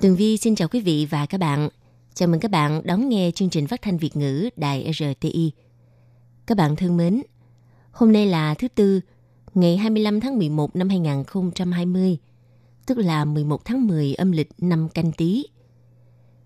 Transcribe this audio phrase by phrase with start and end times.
[0.00, 1.68] Tường Vi xin chào quý vị và các bạn.
[2.14, 5.52] Chào mừng các bạn đón nghe chương trình phát thanh Việt ngữ Đài RTI.
[6.46, 7.22] Các bạn thân mến,
[7.92, 9.00] hôm nay là thứ Tư,
[9.54, 12.18] ngày 25 tháng 11 năm 2020,
[12.86, 15.44] tức là 11 tháng 10 âm lịch năm canh tí.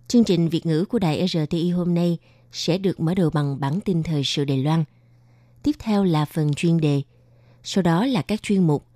[0.09, 2.19] Chương trình Việt ngữ của Đài RTI hôm nay
[2.53, 4.85] sẽ được mở đầu bằng bản tin thời sự Đài Loan.
[5.63, 7.03] Tiếp theo là phần chuyên đề,
[7.63, 8.87] sau đó là các chuyên mục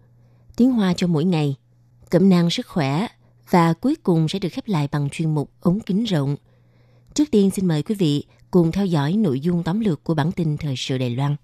[0.56, 1.56] Tiếng Hoa cho mỗi ngày,
[2.10, 3.06] Cẩm nang sức khỏe
[3.50, 6.36] và cuối cùng sẽ được khép lại bằng chuyên mục ống kính rộng.
[7.14, 10.32] Trước tiên xin mời quý vị cùng theo dõi nội dung tóm lược của bản
[10.32, 11.36] tin thời sự Đài Loan.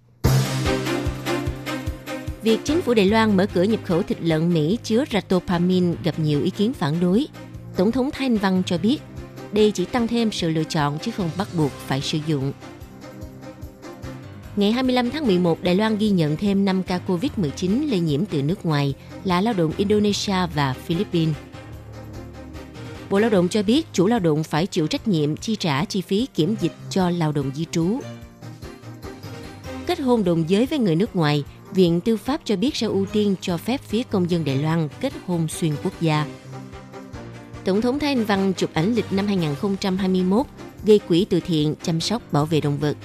[2.42, 6.18] Việc chính phủ Đài Loan mở cửa nhập khẩu thịt lợn Mỹ chứa ratopamin gặp
[6.18, 7.26] nhiều ý kiến phản đối.
[7.76, 8.98] Tổng thống Thanh Văn cho biết,
[9.52, 12.52] đây chỉ tăng thêm sự lựa chọn chứ không bắt buộc phải sử dụng.
[14.56, 18.42] Ngày 25 tháng 11, Đài Loan ghi nhận thêm 5 ca COVID-19 lây nhiễm từ
[18.42, 18.94] nước ngoài
[19.24, 21.36] là lao động Indonesia và Philippines.
[23.10, 26.00] Bộ Lao động cho biết chủ lao động phải chịu trách nhiệm chi trả chi
[26.00, 27.98] phí kiểm dịch cho lao động di trú.
[29.86, 33.06] Kết hôn đồng giới với người nước ngoài, Viện Tư pháp cho biết sẽ ưu
[33.06, 36.26] tiên cho phép phía công dân Đài Loan kết hôn xuyên quốc gia.
[37.64, 40.46] Tổng thống Thái Anh Văn chụp ảnh lịch năm 2021
[40.84, 42.96] gây quỹ từ thiện chăm sóc bảo vệ động vật.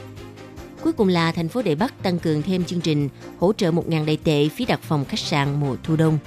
[0.84, 4.06] Cuối cùng là thành phố Đài Bắc tăng cường thêm chương trình hỗ trợ 1.000
[4.06, 6.18] đại tệ phí đặt phòng khách sạn mùa thu đông.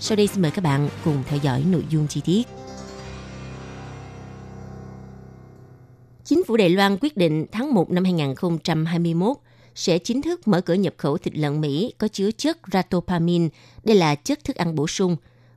[0.00, 2.42] Sau đây xin mời các bạn cùng theo dõi nội dung chi tiết.
[6.28, 9.36] Chính phủ Đài Loan quyết định tháng 1 năm 2021
[9.74, 13.48] sẽ chính thức mở cửa nhập khẩu thịt lợn Mỹ có chứa chất ratopamin,
[13.84, 15.16] đây là chất thức ăn bổ sung,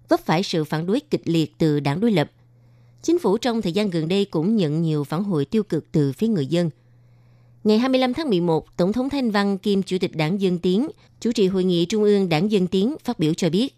[0.10, 2.32] vấp phải sự phản đối kịch liệt từ đảng đối lập.
[3.02, 6.14] Chính phủ trong thời gian gần đây cũng nhận nhiều phản hồi tiêu cực từ
[6.14, 6.70] phía người dân.
[7.64, 10.88] Ngày 25 tháng 11, Tổng thống Thanh Văn kiêm Chủ tịch Đảng Dân Tiến,
[11.22, 13.76] chủ trì hội nghị Trung ương Đảng Dân Tiến phát biểu cho biết,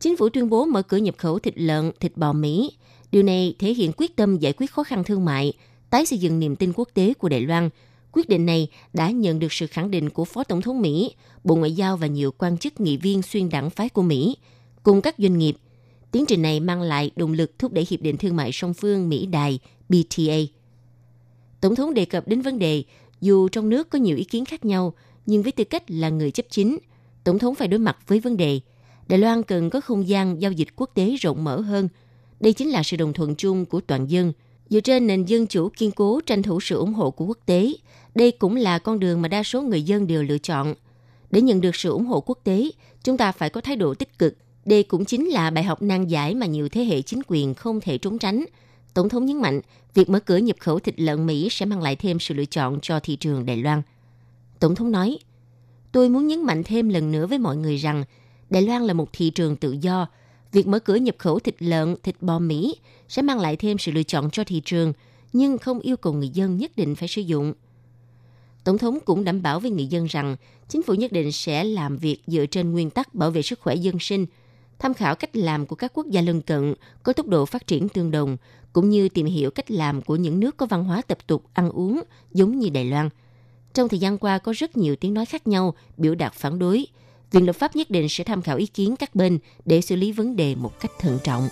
[0.00, 2.72] chính phủ tuyên bố mở cửa nhập khẩu thịt lợn, thịt bò Mỹ.
[3.12, 5.52] Điều này thể hiện quyết tâm giải quyết khó khăn thương mại,
[5.90, 7.70] tái xây dựng niềm tin quốc tế của Đài Loan.
[8.12, 11.14] Quyết định này đã nhận được sự khẳng định của Phó Tổng thống Mỹ,
[11.44, 14.36] Bộ Ngoại giao và nhiều quan chức nghị viên xuyên đảng phái của Mỹ,
[14.82, 15.56] cùng các doanh nghiệp.
[16.10, 19.08] Tiến trình này mang lại động lực thúc đẩy Hiệp định Thương mại song phương
[19.08, 19.58] Mỹ-Đài
[19.88, 20.36] BTA.
[21.60, 22.84] Tổng thống đề cập đến vấn đề,
[23.20, 24.94] dù trong nước có nhiều ý kiến khác nhau,
[25.26, 26.78] nhưng với tư cách là người chấp chính,
[27.24, 28.60] Tổng thống phải đối mặt với vấn đề.
[29.08, 31.88] Đài Loan cần có không gian giao dịch quốc tế rộng mở hơn.
[32.40, 34.32] Đây chính là sự đồng thuận chung của toàn dân–
[34.70, 37.72] Dựa trên nền dân chủ kiên cố tranh thủ sự ủng hộ của quốc tế,
[38.14, 40.74] đây cũng là con đường mà đa số người dân đều lựa chọn.
[41.30, 42.70] Để nhận được sự ủng hộ quốc tế,
[43.02, 44.36] chúng ta phải có thái độ tích cực.
[44.64, 47.80] Đây cũng chính là bài học nan giải mà nhiều thế hệ chính quyền không
[47.80, 48.44] thể trốn tránh.
[48.94, 49.60] Tổng thống nhấn mạnh,
[49.94, 52.78] việc mở cửa nhập khẩu thịt lợn Mỹ sẽ mang lại thêm sự lựa chọn
[52.82, 53.82] cho thị trường Đài Loan.
[54.60, 55.18] Tổng thống nói,
[55.92, 58.04] tôi muốn nhấn mạnh thêm lần nữa với mọi người rằng
[58.50, 60.06] Đài Loan là một thị trường tự do,
[60.56, 62.76] việc mở cửa nhập khẩu thịt lợn, thịt bò Mỹ
[63.08, 64.92] sẽ mang lại thêm sự lựa chọn cho thị trường,
[65.32, 67.54] nhưng không yêu cầu người dân nhất định phải sử dụng.
[68.64, 70.36] Tổng thống cũng đảm bảo với người dân rằng
[70.68, 73.74] chính phủ nhất định sẽ làm việc dựa trên nguyên tắc bảo vệ sức khỏe
[73.74, 74.26] dân sinh,
[74.78, 77.88] tham khảo cách làm của các quốc gia lân cận có tốc độ phát triển
[77.88, 78.36] tương đồng,
[78.72, 81.70] cũng như tìm hiểu cách làm của những nước có văn hóa tập tục ăn
[81.70, 82.02] uống
[82.32, 83.08] giống như Đài Loan.
[83.74, 86.86] Trong thời gian qua có rất nhiều tiếng nói khác nhau biểu đạt phản đối,
[87.36, 90.12] Viện lập pháp nhất định sẽ tham khảo ý kiến các bên để xử lý
[90.12, 91.48] vấn đề một cách thận trọng.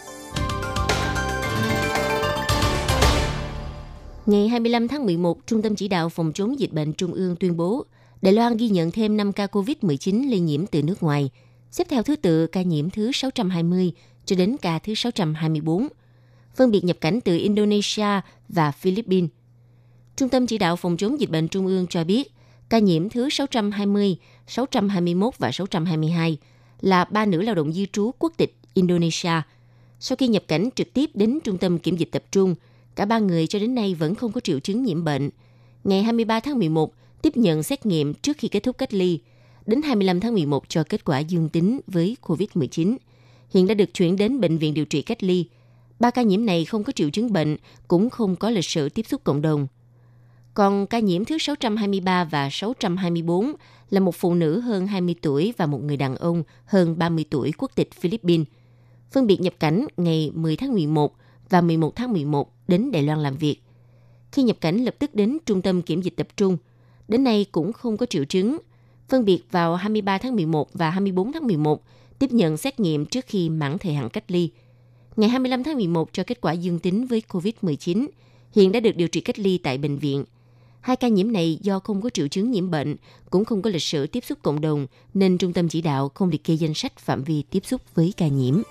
[4.27, 7.57] Ngày 25 tháng 11, Trung tâm Chỉ đạo Phòng chống dịch bệnh Trung ương tuyên
[7.57, 7.85] bố
[8.23, 11.31] Đài Loan ghi nhận thêm 5 ca COVID-19 lây nhiễm từ nước ngoài,
[11.71, 13.93] xếp theo thứ tự ca nhiễm thứ 620
[14.25, 15.89] cho đến ca thứ 624,
[16.55, 19.31] phân biệt nhập cảnh từ Indonesia và Philippines.
[20.17, 22.33] Trung tâm Chỉ đạo Phòng chống dịch bệnh Trung ương cho biết,
[22.69, 26.39] ca nhiễm thứ 620, 621 và 622
[26.81, 29.43] là ba nữ lao động di trú quốc tịch Indonesia.
[30.01, 32.55] Sau khi nhập cảnh trực tiếp đến trung tâm kiểm dịch tập trung,
[32.95, 35.31] cả ba người cho đến nay vẫn không có triệu chứng nhiễm bệnh.
[35.85, 36.93] Ngày 23 tháng 11,
[37.23, 39.21] tiếp nhận xét nghiệm trước khi kết thúc cách ly.
[39.67, 42.97] Đến 25 tháng 11 cho kết quả dương tính với COVID-19.
[43.51, 45.47] Hiện đã được chuyển đến bệnh viện điều trị cách ly.
[46.01, 47.57] Ba ca nhiễm này không có triệu chứng bệnh,
[47.89, 49.67] cũng không có lịch sử tiếp xúc cộng đồng.
[50.55, 53.53] Còn ca nhiễm thứ 623 và 624
[53.91, 57.53] là một phụ nữ hơn 20 tuổi và một người đàn ông hơn 30 tuổi
[57.59, 58.47] quốc tịch Philippines.
[59.11, 61.17] Phân biệt nhập cảnh ngày 10 tháng 11
[61.49, 63.57] và 11 tháng 11 đến Đài Loan làm việc.
[64.33, 66.57] Khi nhập cảnh lập tức đến trung tâm kiểm dịch tập trung.
[67.09, 68.59] Đến nay cũng không có triệu chứng.
[69.09, 71.83] Phân biệt vào 23 tháng 11 và 24 tháng 11
[72.19, 74.51] tiếp nhận xét nghiệm trước khi mãn thời hạn cách ly.
[75.17, 78.07] Ngày 25 tháng 11 cho kết quả dương tính với COVID-19,
[78.53, 80.25] hiện đã được điều trị cách ly tại bệnh viện.
[80.85, 82.97] Hai ca nhiễm này do không có triệu chứng nhiễm bệnh,
[83.31, 86.29] cũng không có lịch sử tiếp xúc cộng đồng, nên trung tâm chỉ đạo không
[86.31, 88.63] liệt kê danh sách phạm vi tiếp xúc với ca nhiễm.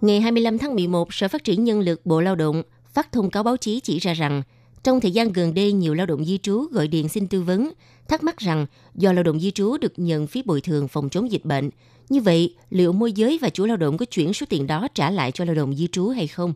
[0.00, 2.62] Ngày 25 tháng 11, Sở Phát triển Nhân lực Bộ Lao động
[2.94, 4.42] phát thông cáo báo chí chỉ ra rằng,
[4.82, 7.72] trong thời gian gần đây, nhiều lao động di trú gọi điện xin tư vấn,
[8.08, 11.32] thắc mắc rằng do lao động di trú được nhận phí bồi thường phòng chống
[11.32, 11.70] dịch bệnh,
[12.08, 15.10] như vậy liệu môi giới và chủ lao động có chuyển số tiền đó trả
[15.10, 16.54] lại cho lao động di trú hay không?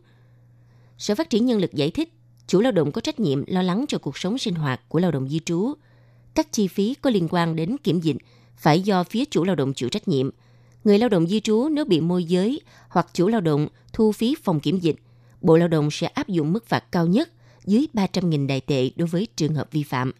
[0.97, 2.13] Sở Phát triển Nhân lực giải thích,
[2.47, 5.11] chủ lao động có trách nhiệm lo lắng cho cuộc sống sinh hoạt của lao
[5.11, 5.73] động di trú.
[6.33, 8.17] Các chi phí có liên quan đến kiểm dịch
[8.57, 10.29] phải do phía chủ lao động chịu trách nhiệm–
[10.83, 14.35] người lao động di trú nếu bị môi giới hoặc chủ lao động thu phí
[14.43, 14.95] phòng kiểm dịch,
[15.41, 17.31] Bộ Lao động sẽ áp dụng mức phạt cao nhất
[17.65, 20.11] dưới 300.000 đại tệ đối với trường hợp vi phạm.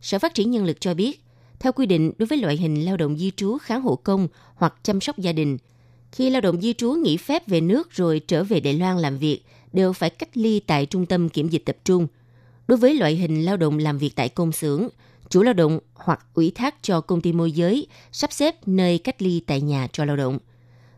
[0.00, 1.24] Sở Phát triển Nhân lực cho biết,
[1.58, 4.74] theo quy định đối với loại hình lao động di trú kháng hộ công hoặc
[4.82, 5.58] chăm sóc gia đình,
[6.12, 9.18] khi lao động di trú nghỉ phép về nước rồi trở về Đài Loan làm
[9.18, 9.42] việc,
[9.72, 12.06] đều phải cách ly tại trung tâm kiểm dịch tập trung.
[12.68, 14.88] Đối với loại hình lao động làm việc tại công xưởng,
[15.28, 19.22] chủ lao động hoặc ủy thác cho công ty môi giới sắp xếp nơi cách
[19.22, 20.38] ly tại nhà cho lao động.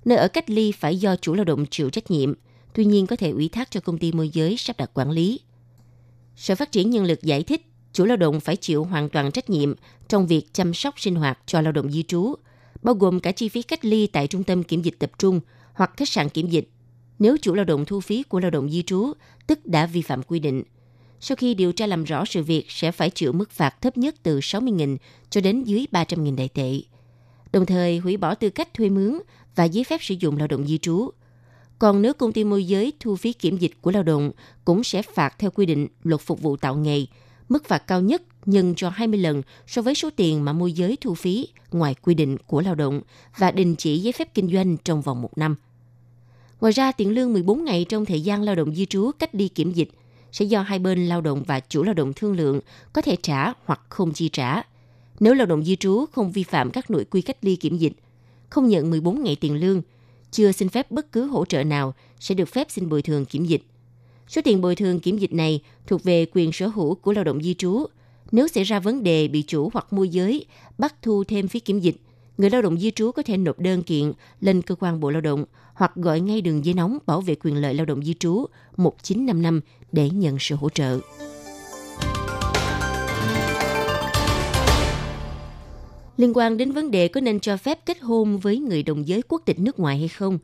[0.05, 2.35] Nơi ở cách ly phải do chủ lao động chịu trách nhiệm,
[2.75, 5.41] tuy nhiên có thể ủy thác cho công ty môi giới sắp đặt quản lý.
[6.37, 9.51] Sở Phát triển Nhân lực giải thích, chủ lao động phải chịu hoàn toàn trách
[9.51, 9.75] nhiệm
[10.09, 12.35] trong việc chăm sóc sinh hoạt cho lao động di trú,
[12.83, 15.41] bao gồm cả chi phí cách ly tại trung tâm kiểm dịch tập trung
[15.73, 16.71] hoặc khách sạn kiểm dịch.
[17.19, 19.13] Nếu chủ lao động thu phí của lao động di trú,
[19.47, 20.63] tức đã vi phạm quy định–
[21.25, 24.15] sau khi điều tra làm rõ sự việc sẽ phải chịu mức phạt thấp nhất
[24.23, 24.97] từ 60.000
[25.31, 26.81] cho đến dưới 300.000 đại tệ.
[27.53, 29.19] Đồng thời hủy bỏ tư cách thuê mướn
[29.55, 31.11] và giấy phép sử dụng lao động di trú.
[31.79, 34.33] Còn nếu công ty môi giới thu phí kiểm dịch của lao động
[34.65, 37.07] cũng sẽ phạt theo quy định luật phục vụ tạo nghề,
[37.49, 40.99] mức phạt cao nhất nhân cho 20 lần so với số tiền mà môi giới
[41.01, 43.01] thu phí ngoài quy định của lao động
[43.39, 45.57] và đình chỉ giấy phép kinh doanh trong vòng một năm.
[46.63, 49.49] Ngoài ra, tiền lương 14 ngày trong thời gian lao động di trú cách đi
[49.49, 49.91] kiểm dịch
[50.33, 52.61] sẽ do hai bên lao động và chủ lao động thương lượng
[52.93, 54.63] có thể trả hoặc không chi trả.
[55.21, 57.93] Nếu lao động di trú không vi phạm các nội quy cách ly kiểm dịch,
[58.51, 59.83] không nhận 14 ngày tiền lương,
[60.31, 63.45] chưa xin phép bất cứ hỗ trợ nào sẽ được phép xin bồi thường kiểm
[63.45, 63.63] dịch.
[64.29, 67.43] Số tiền bồi thường kiểm dịch này thuộc về quyền sở hữu của lao động
[67.43, 67.87] di trú.
[68.33, 70.47] Nếu xảy ra vấn đề bị chủ hoặc môi giới
[70.79, 71.97] bắt thu thêm phí kiểm dịch,
[72.39, 75.21] người lao động di trú có thể nộp đơn kiện lên cơ quan Bộ Lao
[75.21, 75.45] động
[75.75, 78.47] hoặc gọi ngay đường dây nóng bảo vệ quyền lợi lao động di trú
[78.77, 79.61] 1955
[79.93, 80.99] để nhận sự hỗ trợ.
[86.17, 89.23] Liên quan đến vấn đề có nên cho phép kết hôn với người đồng giới
[89.29, 90.39] quốc tịch nước ngoài hay không,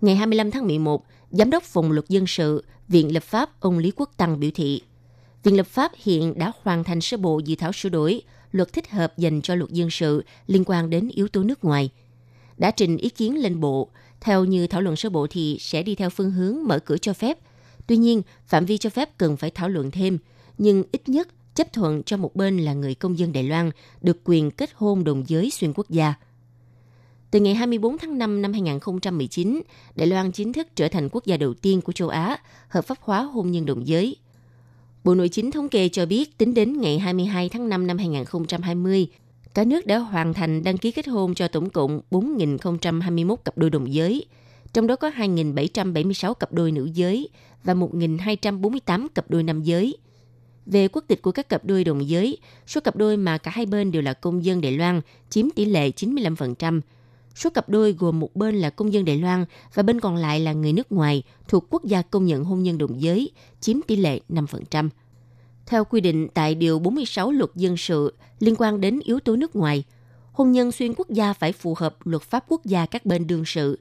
[0.00, 3.92] ngày 25 tháng 11, Giám đốc Phòng luật dân sự, Viện Lập pháp ông Lý
[3.96, 4.82] Quốc Tăng biểu thị,
[5.42, 8.22] Viện Lập pháp hiện đã hoàn thành sơ bộ dự thảo sửa đổi
[8.56, 11.90] luật thích hợp dành cho luật dân sự liên quan đến yếu tố nước ngoài.
[12.58, 13.88] Đã trình ý kiến lên Bộ,
[14.20, 17.12] theo như thảo luận sơ bộ thì sẽ đi theo phương hướng mở cửa cho
[17.12, 17.38] phép.
[17.86, 20.18] Tuy nhiên, phạm vi cho phép cần phải thảo luận thêm,
[20.58, 23.70] nhưng ít nhất chấp thuận cho một bên là người công dân Đài Loan
[24.00, 26.14] được quyền kết hôn đồng giới xuyên quốc gia.
[27.30, 29.62] Từ ngày 24 tháng 5 năm 2019,
[29.94, 32.98] Đài Loan chính thức trở thành quốc gia đầu tiên của châu Á hợp pháp
[33.00, 34.16] hóa hôn nhân đồng giới.
[35.06, 39.06] Bộ Nội chính thống kê cho biết tính đến ngày 22 tháng 5 năm 2020,
[39.54, 43.70] cả nước đã hoàn thành đăng ký kết hôn cho tổng cộng 4.021 cặp đôi
[43.70, 44.24] đồng giới,
[44.72, 47.28] trong đó có 2.776 cặp đôi nữ giới
[47.64, 49.96] và 1.248 cặp đôi nam giới.
[50.66, 53.66] Về quốc tịch của các cặp đôi đồng giới, số cặp đôi mà cả hai
[53.66, 56.80] bên đều là công dân Đài Loan chiếm tỷ lệ 95%.
[57.36, 60.40] Số cặp đôi gồm một bên là công dân Đài Loan và bên còn lại
[60.40, 63.96] là người nước ngoài thuộc quốc gia công nhận hôn nhân đồng giới, chiếm tỷ
[63.96, 64.88] lệ 5%.
[65.66, 69.56] Theo quy định tại Điều 46 Luật Dân sự liên quan đến yếu tố nước
[69.56, 69.84] ngoài,
[70.32, 73.44] hôn nhân xuyên quốc gia phải phù hợp luật pháp quốc gia các bên đương
[73.46, 73.78] sự.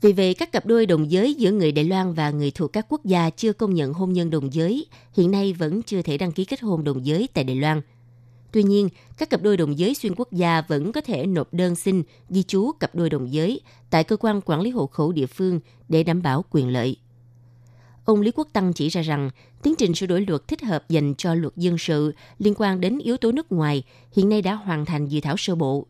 [0.00, 2.86] Vì vậy, các cặp đôi đồng giới giữa người Đài Loan và người thuộc các
[2.88, 4.86] quốc gia chưa công nhận hôn nhân đồng giới
[5.16, 7.80] hiện nay vẫn chưa thể đăng ký kết hôn đồng giới tại Đài Loan.
[8.52, 11.74] Tuy nhiên, các cặp đôi đồng giới xuyên quốc gia vẫn có thể nộp đơn
[11.74, 15.26] xin ghi chú cặp đôi đồng giới tại cơ quan quản lý hộ khẩu địa
[15.26, 16.96] phương để đảm bảo quyền lợi.
[18.04, 19.30] Ông Lý Quốc Tăng chỉ ra rằng
[19.62, 22.98] tiến trình sửa đổi luật thích hợp dành cho luật dân sự liên quan đến
[22.98, 23.82] yếu tố nước ngoài
[24.12, 25.86] hiện nay đã hoàn thành dự thảo sơ bộ.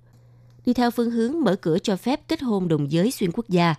[0.67, 3.75] Đi theo phương hướng mở cửa cho phép kết hôn đồng giới xuyên quốc gia,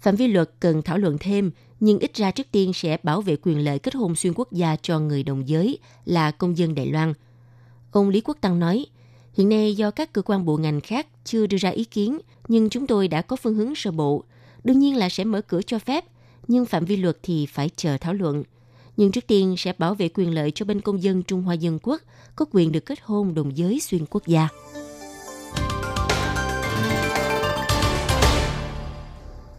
[0.00, 3.36] phạm vi luật cần thảo luận thêm, nhưng ít ra trước tiên sẽ bảo vệ
[3.42, 6.86] quyền lợi kết hôn xuyên quốc gia cho người đồng giới là công dân Đài
[6.86, 7.14] Loan.
[7.90, 8.86] Ông Lý Quốc Tăng nói,
[9.38, 12.18] Hiện nay do các cơ quan bộ ngành khác chưa đưa ra ý kiến,
[12.48, 14.24] nhưng chúng tôi đã có phương hướng sơ bộ.
[14.64, 16.04] Đương nhiên là sẽ mở cửa cho phép,
[16.48, 18.44] nhưng phạm vi luật thì phải chờ thảo luận.
[18.96, 21.78] Nhưng trước tiên sẽ bảo vệ quyền lợi cho bên công dân Trung Hoa Dân
[21.82, 22.02] Quốc
[22.36, 24.48] có quyền được kết hôn đồng giới xuyên quốc gia.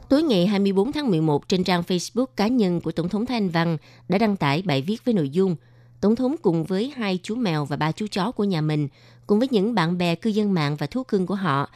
[0.10, 3.78] Tối ngày 24 tháng 11 trên trang Facebook cá nhân của Tổng thống Thanh Văn
[4.10, 5.56] đã đăng tải bài viết với nội dung
[6.02, 8.88] Tổng thống cùng với hai chú mèo và ba chú chó của nhà mình,
[9.28, 11.70] cùng với những bạn bè cư dân mạng và thú cưng của họ,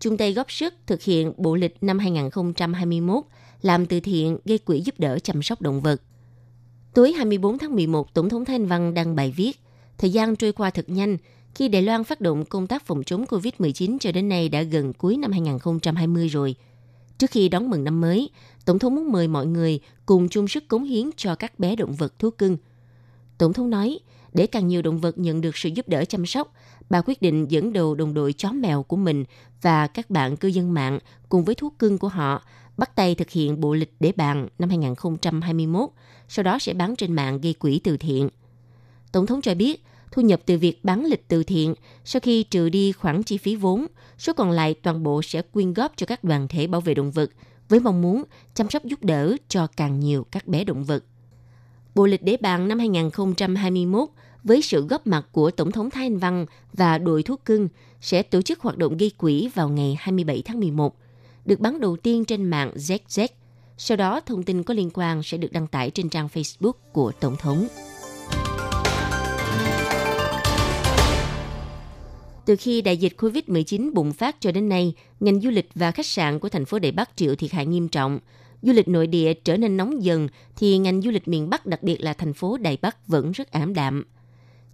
[0.00, 3.24] chung tay góp sức thực hiện bộ lịch năm 2021
[3.62, 6.02] làm từ thiện gây quỹ giúp đỡ chăm sóc động vật.
[6.94, 9.60] Tối 24 tháng 11, Tổng thống Thanh Văn đăng bài viết
[9.98, 11.16] Thời gian trôi qua thật nhanh,
[11.54, 14.92] khi Đài Loan phát động công tác phòng chống COVID-19 cho đến nay đã gần
[14.92, 16.54] cuối năm 2020 rồi–
[17.18, 18.30] Trước khi đón mừng năm mới,
[18.64, 21.94] Tổng thống muốn mời mọi người cùng chung sức cống hiến cho các bé động
[21.94, 22.56] vật thú cưng.
[23.38, 23.98] Tổng thống nói,
[24.34, 26.52] để càng nhiều động vật nhận được sự giúp đỡ chăm sóc,
[26.90, 29.24] bà quyết định dẫn đầu đồng đội chó mèo của mình
[29.62, 32.42] và các bạn cư dân mạng cùng với thú cưng của họ
[32.76, 35.90] bắt tay thực hiện bộ lịch để bàn năm 2021,
[36.28, 38.28] sau đó sẽ bán trên mạng gây quỹ từ thiện.
[39.12, 41.74] Tổng thống cho biết, thu nhập từ việc bán lịch từ thiện
[42.04, 43.86] sau khi trừ đi khoản chi phí vốn,
[44.18, 47.10] số còn lại toàn bộ sẽ quyên góp cho các đoàn thể bảo vệ động
[47.10, 47.30] vật
[47.68, 48.22] với mong muốn
[48.54, 51.04] chăm sóc giúp đỡ cho càng nhiều các bé động vật.
[51.96, 54.08] Bộ lịch đế bàn năm 2021
[54.44, 57.68] với sự góp mặt của Tổng thống Thái Anh Văn và đội thuốc cưng
[58.00, 60.96] sẽ tổ chức hoạt động gây quỹ vào ngày 27 tháng 11,
[61.44, 63.28] được bán đầu tiên trên mạng ZZ.
[63.78, 67.12] Sau đó, thông tin có liên quan sẽ được đăng tải trên trang Facebook của
[67.20, 67.66] Tổng thống.
[72.44, 76.06] Từ khi đại dịch COVID-19 bùng phát cho đến nay, ngành du lịch và khách
[76.06, 78.18] sạn của thành phố Đài Bắc chịu thiệt hại nghiêm trọng.
[78.66, 81.82] Du lịch nội địa trở nên nóng dần thì ngành du lịch miền Bắc, đặc
[81.82, 84.04] biệt là thành phố Đài Bắc vẫn rất ảm đạm.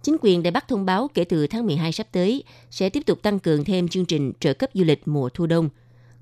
[0.01, 3.21] Chính quyền Đài Bắc thông báo kể từ tháng 12 sắp tới sẽ tiếp tục
[3.21, 5.69] tăng cường thêm chương trình trợ cấp du lịch mùa thu đông.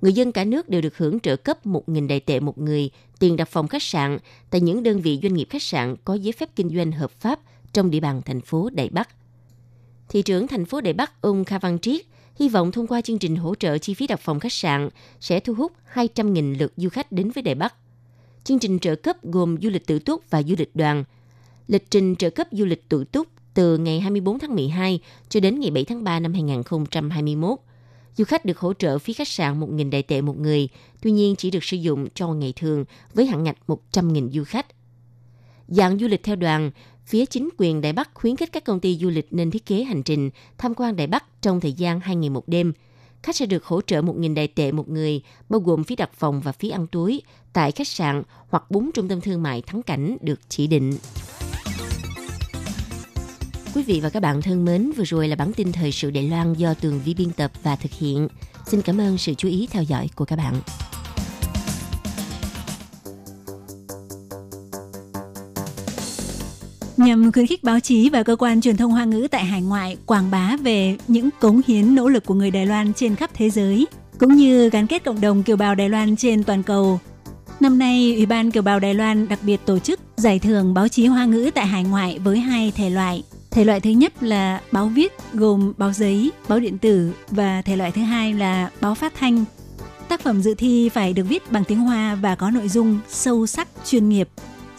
[0.01, 3.35] Người dân cả nước đều được hưởng trợ cấp 1.000 đại tệ một người, tiền
[3.35, 4.17] đặt phòng khách sạn
[4.49, 7.39] tại những đơn vị doanh nghiệp khách sạn có giấy phép kinh doanh hợp pháp
[7.73, 9.09] trong địa bàn thành phố Đài Bắc
[10.09, 12.01] thị trưởng thành phố Đài Bắc ông Kha Văn Triết
[12.41, 15.39] hy vọng thông qua chương trình hỗ trợ chi phí đặt phòng khách sạn sẽ
[15.39, 17.75] thu hút 200.000 lượt du khách đến với Đài Bắc.
[18.43, 21.03] Chương trình trợ cấp gồm du lịch tự túc và du lịch đoàn.
[21.67, 25.59] Lịch trình trợ cấp du lịch tự túc từ ngày 24 tháng 12 cho đến
[25.59, 27.59] ngày 7 tháng 3 năm 2021.
[28.17, 30.69] Du khách được hỗ trợ phí khách sạn 1.000 đại tệ một người,
[31.01, 34.65] tuy nhiên chỉ được sử dụng cho ngày thường với hạn ngạch 100.000 du khách.
[35.67, 36.71] Dạng du lịch theo đoàn,
[37.11, 39.83] phía chính quyền Đài Bắc khuyến khích các công ty du lịch nên thiết kế
[39.83, 42.73] hành trình tham quan Đài Bắc trong thời gian 2 ngày một đêm.
[43.23, 46.41] Khách sẽ được hỗ trợ 1.000 đại tệ một người, bao gồm phí đặt phòng
[46.41, 47.21] và phí ăn túi
[47.53, 50.97] tại khách sạn hoặc bốn trung tâm thương mại thắng cảnh được chỉ định.
[53.75, 56.29] Quý vị và các bạn thân mến, vừa rồi là bản tin thời sự Đài
[56.29, 58.27] Loan do Tường Vi biên tập và thực hiện.
[58.65, 60.61] Xin cảm ơn sự chú ý theo dõi của các bạn.
[66.97, 69.97] Nhằm khuyến khích báo chí và cơ quan truyền thông Hoa ngữ tại hải ngoại
[70.05, 73.49] quảng bá về những cống hiến nỗ lực của người Đài Loan trên khắp thế
[73.49, 73.87] giới,
[74.19, 76.99] cũng như gắn kết cộng đồng kiều bào Đài Loan trên toàn cầu.
[77.59, 80.87] Năm nay, Ủy ban Kiều bào Đài Loan đặc biệt tổ chức giải thưởng báo
[80.87, 83.23] chí Hoa ngữ tại hải ngoại với hai thể loại.
[83.51, 87.75] Thể loại thứ nhất là báo viết gồm báo giấy, báo điện tử và thể
[87.75, 89.45] loại thứ hai là báo phát thanh.
[90.07, 93.47] Tác phẩm dự thi phải được viết bằng tiếng Hoa và có nội dung sâu
[93.47, 94.29] sắc, chuyên nghiệp,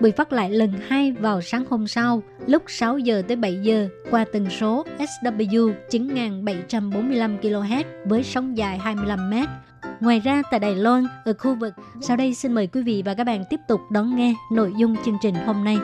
[0.00, 3.88] bị phát lại lần hai vào sáng hôm sau lúc 6 giờ tới 7 giờ
[4.10, 9.34] qua tần số SW 9745 kHz với sóng dài 25 m.
[10.00, 13.14] Ngoài ra tại Đài Loan, ở khu vực, sau đây xin mời quý vị và
[13.14, 15.76] các bạn tiếp tục đón nghe nội dung chương trình hôm nay.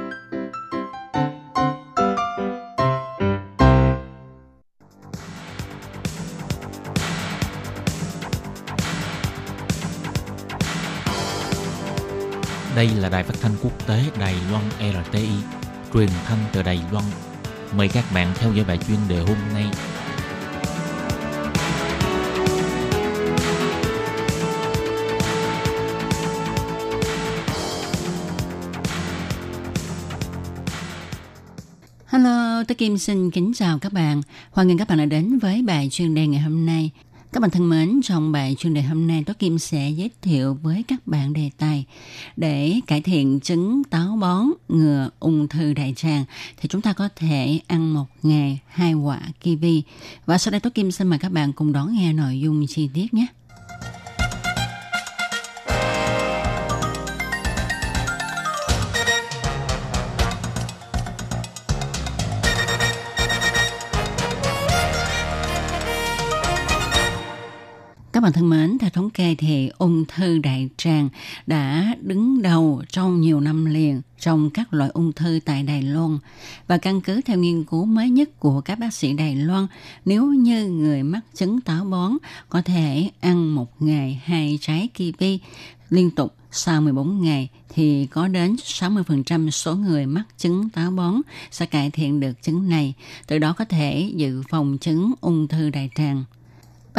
[12.80, 15.28] Đây là đài phát thanh quốc tế Đài Loan RTI,
[15.94, 17.04] truyền thanh từ Đài Loan.
[17.76, 19.66] Mời các bạn theo dõi bài chuyên đề hôm nay.
[32.06, 34.22] Hello, tôi Kim xin kính chào các bạn.
[34.50, 36.90] Hoan nghênh các bạn đã đến với bài chuyên đề ngày hôm nay.
[37.32, 40.58] Các bạn thân mến, trong bài chuyên đề hôm nay, Tố Kim sẽ giới thiệu
[40.62, 41.84] với các bạn đề tài
[42.36, 46.24] để cải thiện chứng táo bón, ngừa ung thư đại tràng
[46.60, 49.82] thì chúng ta có thể ăn một ngày hai quả kiwi.
[50.26, 52.88] Và sau đây Tố Kim xin mời các bạn cùng đón nghe nội dung chi
[52.94, 53.26] tiết nhé.
[68.20, 71.08] Các bạn thân mến, theo thống kê thì ung thư đại tràng
[71.46, 76.18] đã đứng đầu trong nhiều năm liền trong các loại ung thư tại Đài Loan.
[76.66, 79.66] Và căn cứ theo nghiên cứu mới nhất của các bác sĩ Đài Loan,
[80.04, 82.12] nếu như người mắc chứng táo bón
[82.48, 85.38] có thể ăn một ngày hai trái kiwi
[85.90, 91.14] liên tục sau 14 ngày thì có đến 60% số người mắc chứng táo bón
[91.50, 92.94] sẽ cải thiện được chứng này,
[93.26, 96.24] từ đó có thể dự phòng chứng ung thư đại tràng.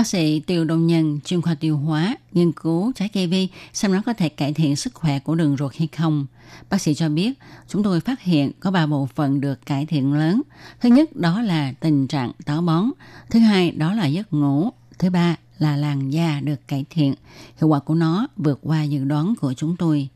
[0.02, 3.92] Bác sĩ Tiêu Đông Nhân, chuyên khoa tiêu hóa, nghiên cứu trái cây vi xem
[3.92, 6.26] nó có thể cải thiện sức khỏe của đường ruột hay không.
[6.70, 7.34] Bác sĩ cho biết,
[7.68, 10.42] chúng tôi phát hiện có ba bộ phận được cải thiện lớn.
[10.82, 12.92] Thứ nhất đó là tình trạng táo bón.
[13.30, 14.70] Thứ hai đó là giấc ngủ.
[15.00, 17.14] Thứ ba là làn da được cải thiện.
[17.58, 20.08] Hiệu quả của nó vượt qua dự đoán của chúng tôi.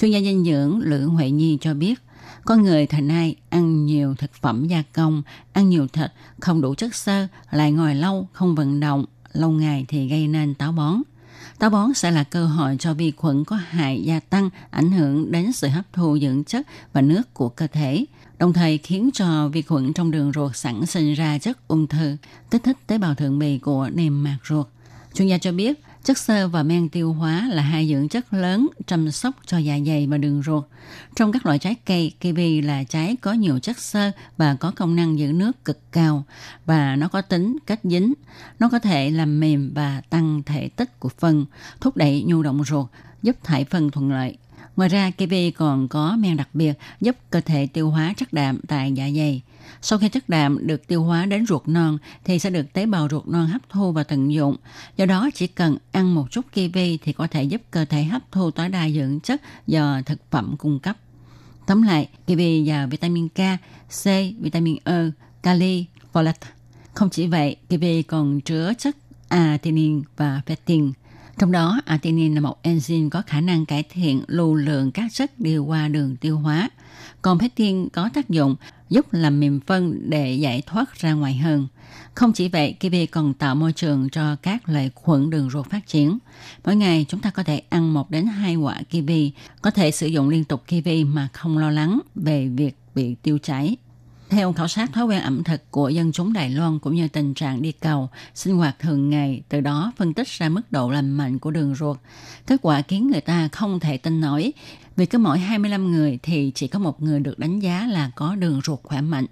[0.00, 2.02] Chuyên gia dinh dưỡng Lữ Huệ Nhi cho biết,
[2.44, 5.22] con người thời nay ăn nhiều thực phẩm gia công,
[5.52, 9.84] ăn nhiều thịt, không đủ chất xơ, lại ngồi lâu, không vận động, lâu ngày
[9.88, 11.02] thì gây nên táo bón.
[11.58, 15.32] Táo bón sẽ là cơ hội cho vi khuẩn có hại gia tăng, ảnh hưởng
[15.32, 18.04] đến sự hấp thu dưỡng chất và nước của cơ thể,
[18.38, 22.16] đồng thời khiến cho vi khuẩn trong đường ruột sản sinh ra chất ung thư,
[22.50, 24.66] kích thích tế bào thượng bì của niêm mạc ruột.
[25.14, 28.68] Chuyên gia cho biết, Chất xơ và men tiêu hóa là hai dưỡng chất lớn
[28.86, 30.64] chăm sóc cho dạ dày và đường ruột.
[31.16, 34.96] Trong các loại trái cây, kiwi là trái có nhiều chất xơ và có công
[34.96, 36.24] năng giữ nước cực cao
[36.66, 38.12] và nó có tính kết dính.
[38.58, 41.46] Nó có thể làm mềm và tăng thể tích của phân,
[41.80, 42.86] thúc đẩy nhu động ruột,
[43.22, 44.36] giúp thải phân thuận lợi.
[44.82, 48.60] Ngoài ra, kiwi còn có men đặc biệt giúp cơ thể tiêu hóa chất đạm
[48.68, 49.42] tại dạ dày.
[49.82, 53.08] Sau khi chất đạm được tiêu hóa đến ruột non thì sẽ được tế bào
[53.10, 54.56] ruột non hấp thu và tận dụng.
[54.96, 58.32] Do đó chỉ cần ăn một chút kiwi thì có thể giúp cơ thể hấp
[58.32, 60.96] thu tối đa dưỡng chất do thực phẩm cung cấp.
[61.66, 63.38] Tóm lại, kiwi giàu vitamin K,
[64.02, 64.04] C,
[64.40, 65.10] vitamin E,
[65.42, 66.32] kali, folate.
[66.94, 68.96] Không chỉ vậy, kiwi còn chứa chất
[69.28, 70.92] arginine và pectin.
[71.38, 75.40] Trong đó, arginine là một enzyme có khả năng cải thiện lưu lượng các chất
[75.40, 76.70] đi qua đường tiêu hóa.
[77.22, 78.56] Còn pectin có tác dụng
[78.88, 81.66] giúp làm mềm phân để giải thoát ra ngoài hơn.
[82.14, 85.86] Không chỉ vậy, kiwi còn tạo môi trường cho các lợi khuẩn đường ruột phát
[85.86, 86.18] triển.
[86.64, 89.30] Mỗi ngày chúng ta có thể ăn 1 đến 2 quả kiwi,
[89.62, 93.38] có thể sử dụng liên tục kiwi mà không lo lắng về việc bị tiêu
[93.42, 93.76] chảy.
[94.32, 97.34] Theo khảo sát thói quen ẩm thực của dân chúng Đài Loan cũng như tình
[97.34, 101.10] trạng đi cầu, sinh hoạt thường ngày, từ đó phân tích ra mức độ lành
[101.10, 101.98] mạnh của đường ruột.
[102.46, 104.52] Kết quả khiến người ta không thể tin nổi,
[104.96, 108.34] vì cứ mỗi 25 người thì chỉ có một người được đánh giá là có
[108.34, 109.26] đường ruột khỏe mạnh.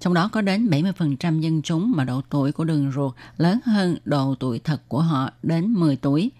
[0.00, 3.96] Trong đó có đến 70% dân chúng mà độ tuổi của đường ruột lớn hơn
[4.04, 6.30] độ tuổi thật của họ đến 10 tuổi.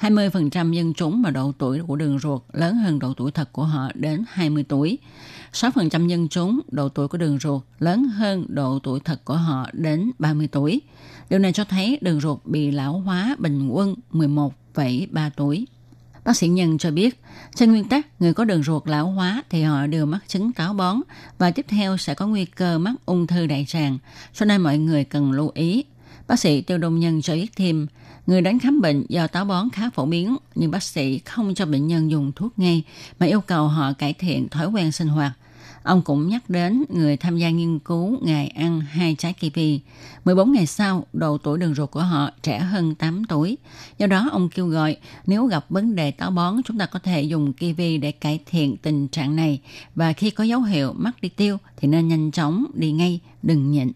[0.00, 3.64] 20% dân chúng mà độ tuổi của đường ruột lớn hơn độ tuổi thật của
[3.64, 4.98] họ đến 20 tuổi.
[5.52, 9.66] 6% dân chúng độ tuổi của đường ruột lớn hơn độ tuổi thật của họ
[9.72, 10.80] đến 30 tuổi.
[11.30, 15.66] Điều này cho thấy đường ruột bị lão hóa bình quân 11,3 tuổi.
[16.26, 17.20] Bác sĩ Nhân cho biết,
[17.54, 20.74] trên nguyên tắc, người có đường ruột lão hóa thì họ đều mắc chứng táo
[20.74, 21.00] bón
[21.38, 23.98] và tiếp theo sẽ có nguy cơ mắc ung thư đại tràng,
[24.34, 25.84] cho nên mọi người cần lưu ý.
[26.28, 27.86] Bác sĩ Tiêu Đông Nhân cho biết thêm,
[28.26, 31.66] người đến khám bệnh do táo bón khá phổ biến, nhưng bác sĩ không cho
[31.66, 32.82] bệnh nhân dùng thuốc ngay
[33.18, 35.32] mà yêu cầu họ cải thiện thói quen sinh hoạt–
[35.86, 39.78] Ông cũng nhắc đến người tham gia nghiên cứu ngày ăn hai trái kiwi.
[40.24, 43.58] 14 ngày sau, độ tuổi đường ruột của họ trẻ hơn 8 tuổi.
[43.98, 44.96] Do đó, ông kêu gọi
[45.26, 48.76] nếu gặp vấn đề táo bón, chúng ta có thể dùng kiwi để cải thiện
[48.76, 49.60] tình trạng này.
[49.94, 53.70] Và khi có dấu hiệu mắc đi tiêu thì nên nhanh chóng đi ngay, đừng
[53.70, 53.92] nhịn.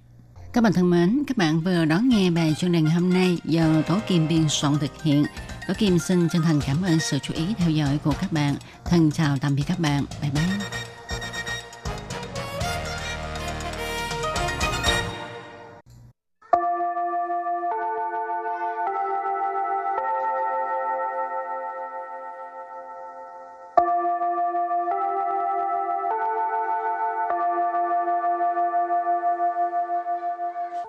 [0.52, 3.82] Các bạn thân mến, các bạn vừa đón nghe bài chuyên đề hôm nay do
[3.88, 5.24] Tố Kim biên soạn thực hiện.
[5.68, 8.54] Tố Kim xin chân thành cảm ơn sự chú ý theo dõi của các bạn.
[8.84, 10.04] Thân chào tạm biệt các bạn.
[10.22, 10.89] Bye bye.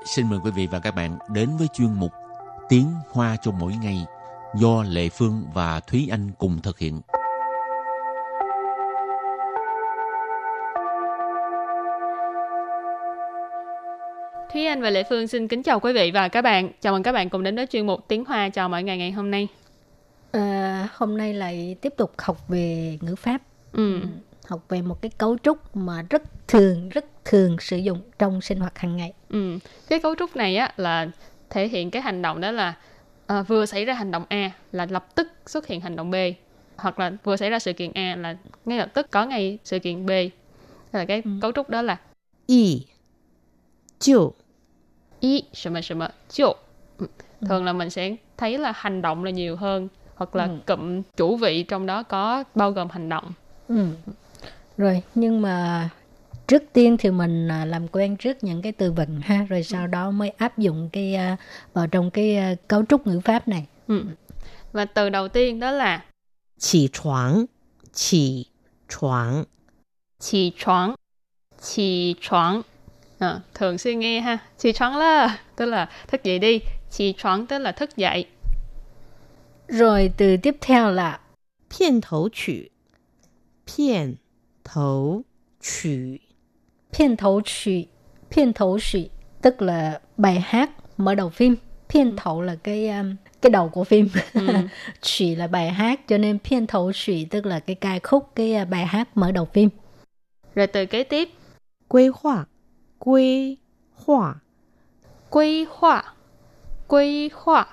[0.05, 2.11] Xin mời quý vị và các bạn đến với chuyên mục
[2.69, 4.05] Tiếng Hoa cho mỗi ngày
[4.55, 7.01] do Lệ Phương và Thúy Anh cùng thực hiện.
[14.53, 16.71] Thúy Anh và Lệ Phương xin kính chào quý vị và các bạn.
[16.81, 19.11] Chào mừng các bạn cùng đến với chuyên mục Tiếng Hoa chào mỗi ngày ngày
[19.11, 19.47] hôm nay.
[20.31, 23.41] À, hôm nay lại tiếp tục học về ngữ pháp.
[23.71, 24.01] Ừ.
[24.47, 28.58] Học về một cái cấu trúc mà rất thường, rất thường sử dụng trong sinh
[28.60, 29.12] hoạt hàng ngày.
[29.28, 29.58] Ừ.
[29.88, 31.08] Cái cấu trúc này á là
[31.50, 32.74] thể hiện cái hành động đó là
[33.26, 36.14] à, vừa xảy ra hành động A là lập tức xuất hiện hành động B
[36.76, 39.78] hoặc là vừa xảy ra sự kiện A là ngay lập tức có ngay sự
[39.78, 40.10] kiện B.
[40.92, 41.30] Thế là cái Ừ.
[41.42, 41.96] cấu trúc đó là
[42.46, 42.86] 一
[43.98, 44.34] 就
[45.20, 46.56] y 什么什么就.
[46.98, 47.06] Ừ.
[47.40, 47.46] Ừ.
[47.48, 50.50] Thường là mình sẽ thấy là hành động là nhiều hơn hoặc là Ừ.
[50.66, 53.32] cụm chủ vị trong đó có bao gồm hành động.
[53.68, 53.86] Ừ.
[54.76, 55.88] Rồi, nhưng mà
[56.51, 59.63] trước tiên thì mình à, làm quen trước những cái từ vựng ha rồi ừ.
[59.63, 61.37] sau đó mới áp dụng cái à,
[61.73, 63.65] vào trong cái à, cấu trúc ngữ pháp này.
[63.87, 64.05] Ừ.
[64.71, 66.05] và từ đầu tiên đó là
[66.57, 67.45] chỉ choáng
[67.93, 68.45] chỉ
[68.89, 69.43] choáng.
[70.19, 70.95] Chỉ choáng
[71.61, 72.61] chỉ choáng.
[73.19, 74.37] À, thường suy nghĩ ha.
[74.57, 76.59] Chỉ choáng là tức là thức dậy đi.
[76.91, 78.25] Chỉ choáng tức là thức dậy.
[79.67, 81.19] Rồi từ tiếp theo là
[81.69, 82.63] phiền thấu chữ.
[83.67, 84.15] Phiền
[84.63, 85.21] thấu
[85.61, 86.17] chữ.
[86.92, 87.88] 片头曲，片头曲，
[88.30, 89.10] phiên thấu trụy, phiên thấu trụy
[89.42, 91.56] tức là bài hát mở đầu phim.
[91.88, 94.08] Phiên thấu là cái um, cái đầu của phim.
[94.34, 94.46] Ừ.
[95.00, 98.54] Trụy là bài hát cho nên phiên thấu trụy tức là cái ca khúc, cái
[98.54, 99.68] à, bài hát mở đầu phim.
[100.56, 101.28] rồi từ kế tiếp
[101.88, 102.46] 规划，
[102.98, 103.58] 规
[103.94, 104.34] 划，
[105.30, 106.04] quy hoạch
[106.88, 107.68] quy hoạch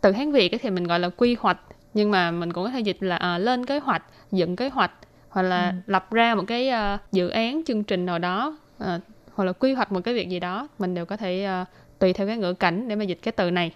[0.00, 1.58] từ Hán Việt ấy thì mình gọi là quy hoạch
[1.94, 4.92] nhưng mà mình cũng có thể dịch là à, lên kế hoạch dựng kế hoạch
[5.29, 5.75] hoặc là ừ.
[5.85, 8.87] lập ra một cái uh, dự án chương trình nào đó uh,
[9.33, 11.67] hoặc là quy hoạch một cái việc gì đó mình đều có thể uh,
[11.99, 13.71] tùy theo cái ngữ cảnh để mà dịch cái từ này.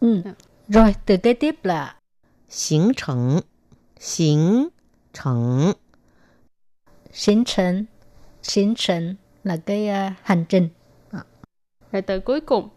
[0.00, 0.22] Ừ.
[0.24, 0.32] Dạ.
[0.68, 1.96] Rồi từ kế tiếp là
[2.70, 3.40] hình thành
[4.16, 4.68] hình
[5.14, 5.72] thành
[7.26, 7.84] hình thành
[8.54, 10.68] hình thành là cái uh, hành trình.
[11.10, 11.20] À.
[11.92, 12.68] rồi từ cuối cùng.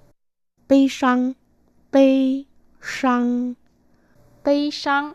[0.70, 1.34] Bi sang
[1.92, 2.46] bi
[2.82, 3.54] sang
[4.46, 5.14] bi sang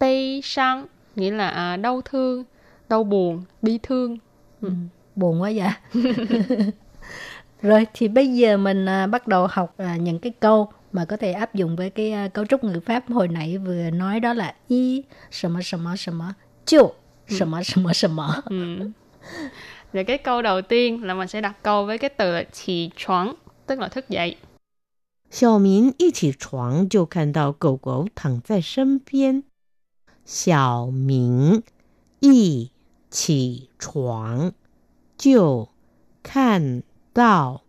[0.00, 2.43] bi sang nghĩa là à, đau thương
[2.89, 4.17] đau buồn bi thương
[4.61, 4.71] ừ.
[5.15, 6.03] Buồn quá vậy
[7.61, 11.17] Rồi thì bây giờ mình à, bắt đầu học à, những cái câu mà có
[11.17, 14.33] thể áp dụng với cái à, cấu trúc ngữ pháp hồi nãy vừa nói đó
[14.33, 16.95] là y 什么什么什么就
[17.27, 18.91] 什么什么什么ừ.
[19.93, 22.89] rồi cái câu đầu tiên là mình sẽ đặt câu với cái từ là chỉ
[22.97, 23.33] choáng
[23.65, 24.37] tức là thức dậy
[25.29, 29.43] 小明一起床就看到狗狗躺在身边。
[30.25, 31.63] 小明
[32.19, 32.71] 一
[33.09, 34.53] 起床
[35.17, 35.69] 就
[36.21, 37.61] 看到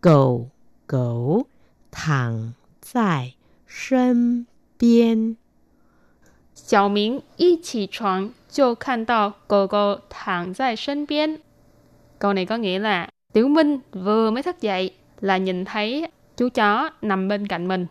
[0.00, 0.50] 狗
[0.86, 1.46] 狗
[1.90, 3.32] 躺在
[3.66, 4.46] 身
[4.76, 5.36] 边。
[6.54, 11.40] 小明一起床就看到狗狗躺在身边
[12.18, 16.48] câu này có nghĩa là Tiểu Minh vừa mới thức dậy là nhìn thấy chú
[16.48, 17.86] chó nằm bên cạnh mình.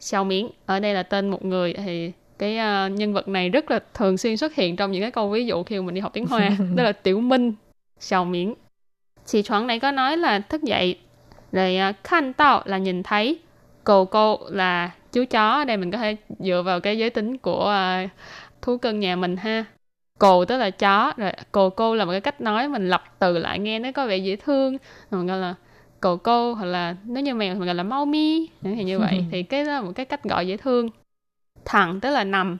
[0.00, 3.71] Xiao Miễn ở đây là tên một người thì cái ờ, nhân vật này rất
[3.71, 6.01] là thường xuyên xuất hiện trong những cái câu ví dụ khi mà mình đi
[6.01, 7.53] học tiếng Hoa đó là Tiểu Minh
[7.99, 8.53] Xiao Miễn.
[9.25, 10.97] Chị Choáng này có nói là thức dậy
[11.51, 13.39] rồi uh, khanh tao là nhìn thấy
[13.83, 15.51] cầu cô là chú chó.
[15.51, 18.07] Ở đây mình có thể dựa vào cái giới tính của ờ,
[18.61, 19.65] thú cưng nhà mình ha.
[20.19, 23.37] Cồ tức là chó rồi cồ cô là một cái cách nói mình lặp từ
[23.37, 24.77] lại nghe nó có vẻ dễ thương.
[25.11, 25.55] Rồi mình gọi là
[25.99, 28.99] cồ cô hoặc là nếu như mèo thì mình gọi là mau mi thì như
[28.99, 29.25] vậy.
[29.31, 30.89] Thì cái đó là một cái cách gọi dễ thương
[31.64, 32.58] thẳng tức là nằm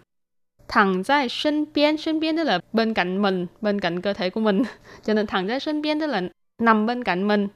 [0.69, 4.63] thẳng在身边身边 tức là bên cạnh mình bên cạnh cơ thể của mình
[5.05, 6.23] cho nên thẳng在身边tức là
[6.59, 7.49] nằm bên cạnh mình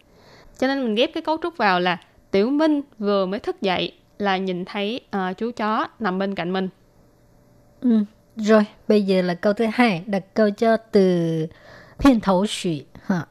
[0.59, 3.93] cho nên mình ghép cái cấu trúc vào là tiểu minh vừa mới thức dậy
[4.19, 6.69] là nhìn thấy ờ, chú chó nằm bên cạnh mình
[7.81, 8.05] ừ.
[8.37, 11.47] Rồi bây giờ là câu thứ hai đặt câu cho từ
[11.99, 13.27] phiên thấu trụy ha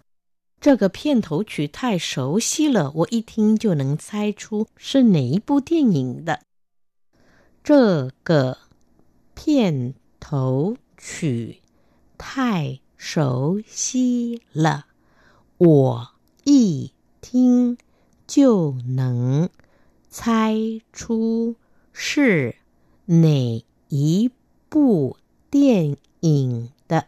[0.62, 6.42] 这个片头曲太熟悉了，我一听就能猜出是哪一部电影的。
[7.65, 8.59] 这个
[9.35, 11.63] 片头曲
[12.19, 14.85] 太熟悉了，
[15.57, 16.11] 我
[16.45, 17.79] 一听
[18.27, 19.49] 就能
[20.11, 20.55] 猜
[20.93, 21.57] 出
[21.95, 22.57] 是
[23.07, 24.31] 哪一
[24.69, 25.17] 部
[25.49, 27.07] 电影的。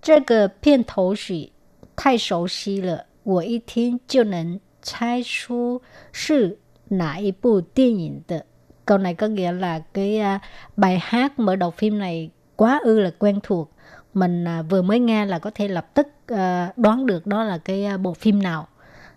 [0.00, 1.52] 这个片头曲
[1.94, 5.80] 太熟悉了，我一听就能猜出
[6.10, 6.58] 是
[6.88, 8.46] 哪一部电影的。
[8.86, 10.40] câu này có nghĩa là cái à,
[10.76, 13.70] bài hát mở đầu phim này quá ư là quen thuộc.
[14.14, 17.58] Mình à, vừa mới nghe là có thể lập tức à, đoán được đó là
[17.58, 18.68] cái bộ phim nào.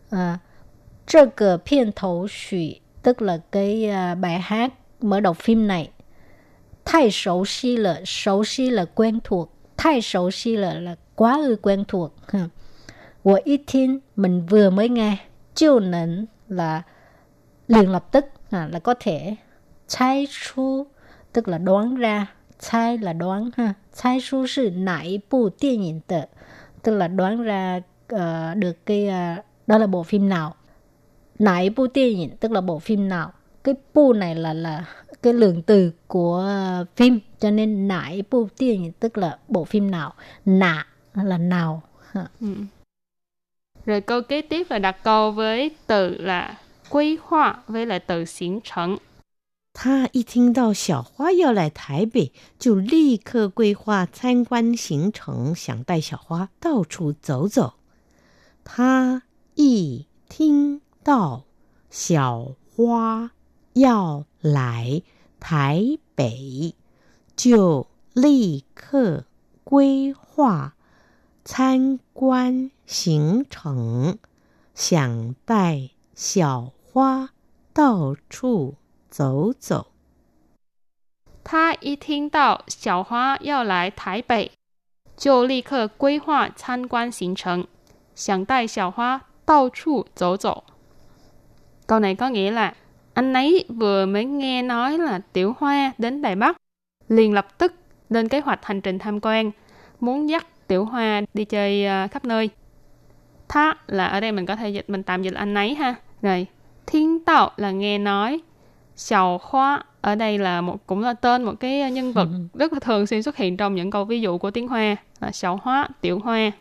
[0.09, 0.39] À,
[1.07, 5.89] trơ cờ phiên thổ sủy tức là cái bài hát mở đầu phim này.
[6.85, 11.33] Thay xấu xí là xấu xí là quen thuộc thay xấu xí là là quá
[11.35, 12.13] ư quen thuộc
[13.23, 15.17] Tôi ít tin mình vừa mới nghe.
[15.55, 16.81] Chiêu nấn là
[17.67, 19.35] liền lập tức à, là có thể.
[19.87, 20.87] 猜出
[21.35, 22.27] tức là đoán ra.
[22.59, 23.73] Chai là đoán ha.
[23.95, 24.19] Chai.
[26.83, 27.81] Tức là đoán ra
[28.13, 28.19] uh,
[28.55, 30.55] được cái uh, đó là bộ phim nào.
[32.39, 33.31] Tức là bộ phim nào.
[33.63, 34.85] Cái bộ này là là
[35.23, 36.49] cái lượng từ của
[36.81, 38.47] uh, phim cho nên nải bộ
[38.99, 40.13] tức là bộ phim nào.
[40.45, 41.81] Nạ là nào.
[42.41, 42.47] Ừ.
[43.85, 46.57] Rồi câu kế tiếp là đặt câu với từ là
[46.89, 48.97] quy hoạch với lại từ 形成。
[49.77, 57.73] 他一听到小花要来台北，就立刻规划参观行程，想带小花到处走走。
[58.63, 59.23] 他
[59.55, 61.43] 一听到
[61.89, 63.31] 小花
[63.73, 65.03] 要来
[65.41, 66.73] 台北，
[67.35, 69.25] 就立刻
[69.65, 70.77] 规划
[71.43, 74.19] 参观行程，
[74.73, 77.31] 想带小花
[77.73, 78.75] 到处。
[79.14, 79.86] 走走。
[81.44, 84.50] 他一听到小花要来台北，
[85.16, 87.66] 就立刻规划参观行程，
[88.14, 90.64] 想带小花到处走走.
[91.86, 92.74] Câu này có nghĩa là
[93.14, 96.56] anh ấy vừa mới nghe nói là Tiểu Hoa đến Đài Bắc,
[97.08, 97.74] liền lập tức
[98.08, 99.50] lên kế hoạch hành trình tham quan,
[100.00, 102.50] muốn dắt Tiểu Hoa đi chơi uh, khắp nơi.
[103.48, 105.94] Tha là ở đây mình có thể dịch mình tạm dịch anh ấy ha.
[106.22, 106.46] Rồi,
[106.86, 108.40] thiên tạo là nghe nói,
[108.95, 112.79] Xiao Hoa ở đây là một cũng là tên một cái nhân vật rất là
[112.79, 115.87] thường xuyên xuất hiện trong những câu ví dụ của tiếng Hoa là Xiao Hoa,
[116.01, 116.51] Tiểu Hoa.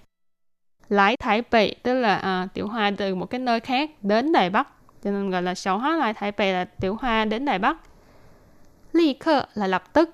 [0.88, 4.51] Lái Thái Bệ tức là à, Tiểu Hoa từ một cái nơi khác đến Đài
[4.51, 4.68] Bắc
[5.05, 7.77] cho nên gọi là Xiao Hoa Lái Thái Bệ là Tiểu Hoa đến Đài Bắc.
[8.92, 10.11] Ly khơ là lập tức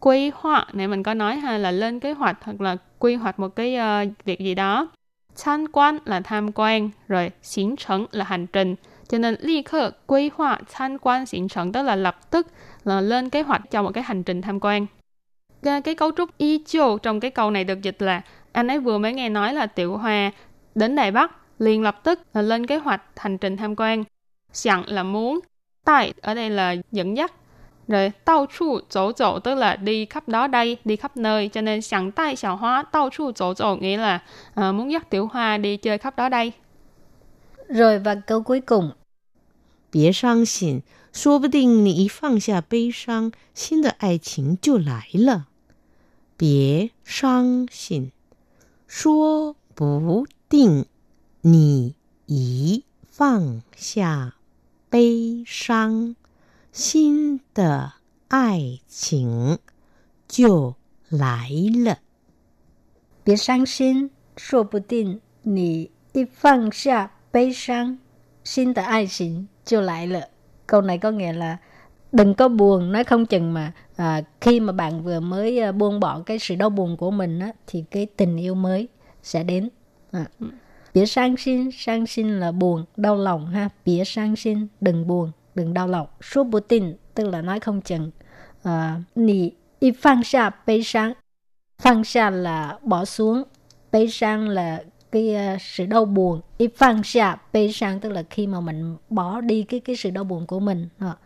[0.00, 3.38] quy hoạch này mình có nói ha là lên kế hoạch hoặc là quy hoạch
[3.38, 4.88] một cái uh, việc gì đó.
[5.44, 8.74] Tham quan là tham quan, rồi xính trấn là hành trình
[9.08, 12.46] cho nên ly khơ quy hoạch tham quan xịn sẵn tức là lập tức
[12.84, 14.86] là lên kế hoạch cho một cái hành trình tham quan.
[15.62, 18.98] Cái cấu trúc y chiêu trong cái câu này được dịch là anh ấy vừa
[18.98, 20.30] mới nghe nói là Tiểu Hoa
[20.74, 24.04] đến Đài Bắc liền lập tức là lên kế hoạch hành trình tham quan.
[24.52, 25.40] Sẵn là muốn,
[25.84, 27.32] tại ở đây là dẫn dắt.
[27.88, 31.48] Rồi tao chu chỗ chỗ tức là đi khắp đó đây, đi khắp nơi.
[31.48, 34.22] Cho nên sẵn tay xào hóa tao chu chỗ chỗ nghĩa là
[34.60, 36.52] uh, muốn dắt Tiểu Hoa đi chơi khắp đó đây.
[37.69, 38.93] Rồi và câu cuối cùng.
[39.91, 45.47] 别伤心，说不定你一放下悲伤，新的爱情就来了。
[46.37, 48.11] 别伤心，
[48.87, 50.85] 说不定
[51.41, 51.95] 你
[52.27, 54.35] 一放下
[54.89, 56.15] 悲伤，
[56.71, 57.93] 新的
[58.27, 59.59] 爱情
[60.27, 60.75] 就
[61.09, 61.49] 来
[61.83, 61.99] 了。
[63.23, 67.96] 别伤心，说不定你一放下 悲伤
[68.44, 70.28] ，xin tờ ai xin chưa lại lợ.
[70.66, 71.56] Câu này có nghĩa là
[72.12, 76.00] đừng có buồn, nói không chừng mà à, khi mà bạn vừa mới à, buông
[76.00, 78.88] bỏ cái sự đau buồn của mình á, thì cái tình yêu mới
[79.22, 79.68] sẽ đến.
[80.10, 80.24] À.
[80.94, 83.68] Bỉa sang xin, sang xin là buồn, đau lòng ha.
[83.84, 86.06] Bỉa sang xin, đừng buồn, đừng đau lòng.
[86.22, 88.10] Số bù tin, tức là nói không chừng.
[88.62, 91.12] À, nì, y phang xa, bê sang.
[91.78, 93.42] Phang xa là bỏ xuống,
[93.92, 94.82] bê sang là
[95.14, 96.40] cái uh, sự đau buồn.
[96.58, 100.10] Y phang xạ bê sang tức là khi mà mình bỏ đi cái cái sự
[100.10, 100.88] đau buồn của mình.
[100.98, 101.16] Ờ.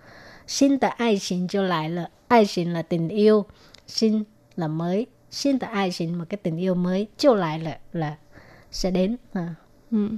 [0.47, 3.45] Xin tại ai xin cho lại là ai xin là tình yêu.
[3.87, 4.25] Xin
[4.57, 5.07] là mới.
[5.31, 7.07] Xin tại ai xin một cái tình yêu mới.
[7.17, 8.17] Cho lại là là
[8.71, 9.17] sẽ đến.
[9.33, 9.55] À.
[9.91, 10.09] ừ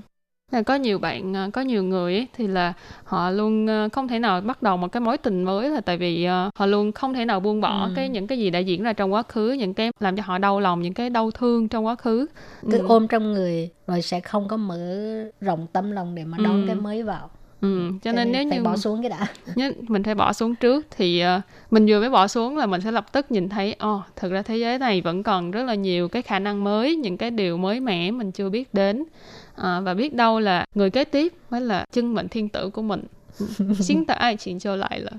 [0.51, 2.73] là có nhiều bạn ờ, có nhiều người ấy, thì là
[3.05, 5.97] họ luôn ờ, không thể nào bắt đầu một cái mối tình mới là tại
[5.97, 7.93] vì ờ, họ luôn không thể nào buông bỏ ừ.
[7.97, 10.39] cái những cái gì đã diễn ra trong quá khứ những cái làm cho họ
[10.39, 12.27] đau lòng những cái đau thương trong quá khứ
[12.71, 12.85] cứ ừ.
[12.89, 14.79] ôm trong người rồi sẽ không có mở
[15.41, 16.67] rộng tấm lòng để mà đón ừ.
[16.67, 19.27] cái mới vào Ừ, cho nên, nên nếu như bỏ xuống cái đã
[19.89, 22.93] mình phải bỏ xuống trước thì uh, mình vừa mới bỏ xuống là mình sẽ
[22.93, 25.75] lập tức nhìn thấy ồ oh, thực ra thế giới này vẫn còn rất là
[25.75, 29.05] nhiều cái khả năng mới những cái điều mới mẻ mình chưa biết đến
[29.63, 32.83] à, và biết đâu là người kế tiếp mới là chân mệnh thiên tử của
[32.83, 33.03] mình.
[33.81, 35.11] Xin tại ai chuyện cho lại là.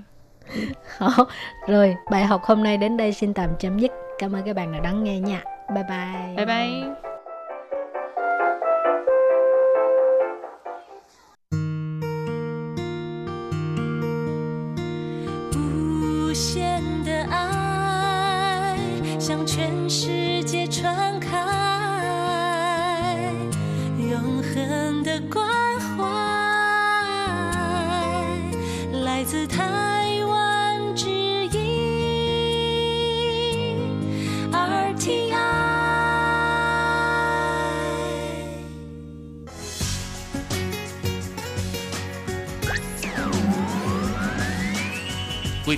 [0.96, 1.26] Hảo.
[1.68, 3.90] rồi bài học hôm nay đến đây xin tạm chấm dứt.
[4.18, 5.44] Cảm ơn các bạn đã lắng nghe nha.
[5.74, 6.36] Bye bye.
[6.36, 6.94] Bye bye.
[15.52, 16.32] Bù
[19.44, 20.31] 全世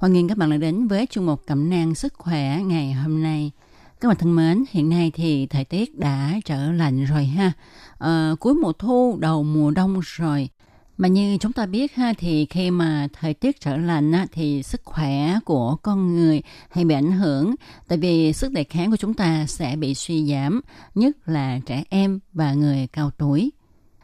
[0.00, 3.22] Hoan nghênh các bạn đã đến với chương mục cẩm nang sức khỏe ngày hôm
[3.22, 3.50] nay.
[4.00, 7.52] Các bạn thân mến, hiện nay thì thời tiết đã trở lạnh rồi ha.
[7.98, 10.48] À, cuối mùa thu, đầu mùa đông rồi.
[10.98, 14.62] Mà như chúng ta biết ha thì khi mà thời tiết trở lạnh á, thì
[14.62, 17.54] sức khỏe của con người hay bị ảnh hưởng
[17.88, 20.60] tại vì sức đề kháng của chúng ta sẽ bị suy giảm,
[20.94, 23.50] nhất là trẻ em và người cao tuổi.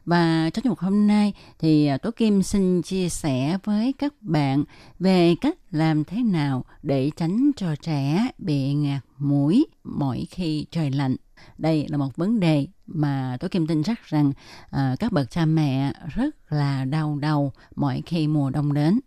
[0.07, 4.65] Và trong một hôm nay thì à, Tố Kim xin chia sẻ với các bạn
[4.99, 10.91] về cách làm thế nào để tránh cho trẻ bị ngạt mũi mỗi khi trời
[10.91, 11.17] lạnh.
[11.59, 14.33] Đây là một vấn đề mà Tố Kim tin chắc rằng
[14.71, 19.01] à, các bậc cha mẹ rất là đau đầu mỗi khi mùa đông đến.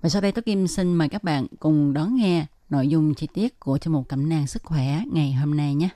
[0.00, 3.28] Và sau đây Tố Kim xin mời các bạn cùng đón nghe nội dung chi
[3.34, 5.88] tiết của chương mục cẩm nang sức khỏe ngày hôm nay nhé.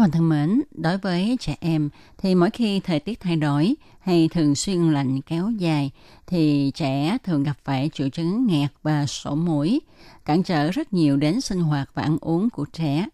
[0.00, 3.74] Các bạn thân mến, đối với trẻ em thì mỗi khi thời tiết thay đổi
[4.00, 5.90] hay thường xuyên lạnh kéo dài
[6.26, 9.80] thì trẻ thường gặp phải triệu chứng nghẹt và sổ mũi,
[10.24, 13.06] cản trở rất nhiều đến sinh hoạt và ăn uống của trẻ.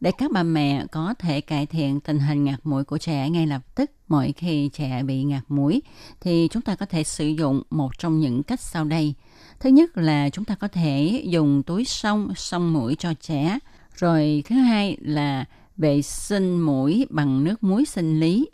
[0.00, 3.46] Để các bà mẹ có thể cải thiện tình hình ngạt mũi của trẻ ngay
[3.46, 5.82] lập tức mỗi khi trẻ bị ngạt mũi
[6.20, 9.14] thì chúng ta có thể sử dụng một trong những cách sau đây.
[9.60, 13.58] Thứ nhất là chúng ta có thể dùng túi sông sông mũi cho trẻ.
[13.94, 15.44] Rồi thứ hai là
[15.80, 18.48] vệ sinh mũi bằng nước muối sinh lý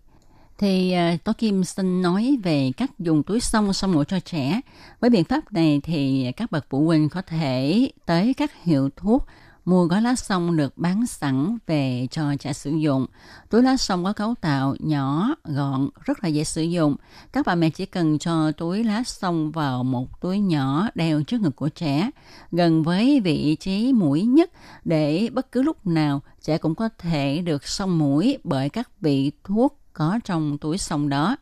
[0.58, 4.20] thì à, uh, Tố Kim xin nói về cách dùng túi sông sông mũi cho
[4.20, 4.60] trẻ.
[5.00, 9.26] Với biện pháp này thì các bậc phụ huynh có thể tới các hiệu thuốc
[9.66, 13.06] mua gói lá sông được bán sẵn về cho trẻ sử dụng.
[13.50, 16.96] Túi lá sông có cấu tạo nhỏ, gọn, rất là dễ sử dụng.
[17.32, 21.40] Các bà mẹ chỉ cần cho túi lá sông vào một túi nhỏ đeo trước
[21.40, 22.10] ngực của trẻ,
[22.52, 24.50] gần với vị trí mũi nhất
[24.84, 29.32] để bất cứ lúc nào trẻ cũng có thể được xông mũi bởi các vị
[29.44, 31.36] thuốc có trong túi sông đó.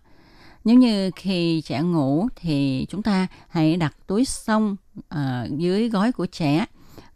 [0.64, 6.12] Nếu như khi trẻ ngủ thì chúng ta hãy đặt túi sông uh, dưới gói
[6.12, 6.66] của trẻ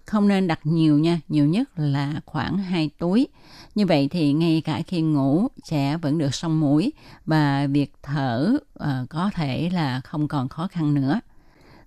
[0.08, 3.28] không nên đặt nhiều nha, nhiều nhất là khoảng 2 túi.
[3.74, 6.92] Như vậy thì ngay cả khi ngủ, trẻ vẫn được sông mũi
[7.26, 11.20] và việc thở uh, có thể là không còn khó khăn nữa.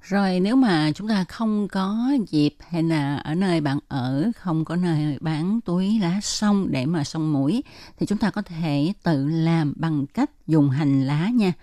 [0.01, 4.65] Rồi nếu mà chúng ta không có dịp hay là ở nơi bạn ở không
[4.65, 7.63] có nơi bán túi lá sông để mà sông mũi
[7.99, 11.53] thì chúng ta có thể tự làm bằng cách dùng hành lá nha.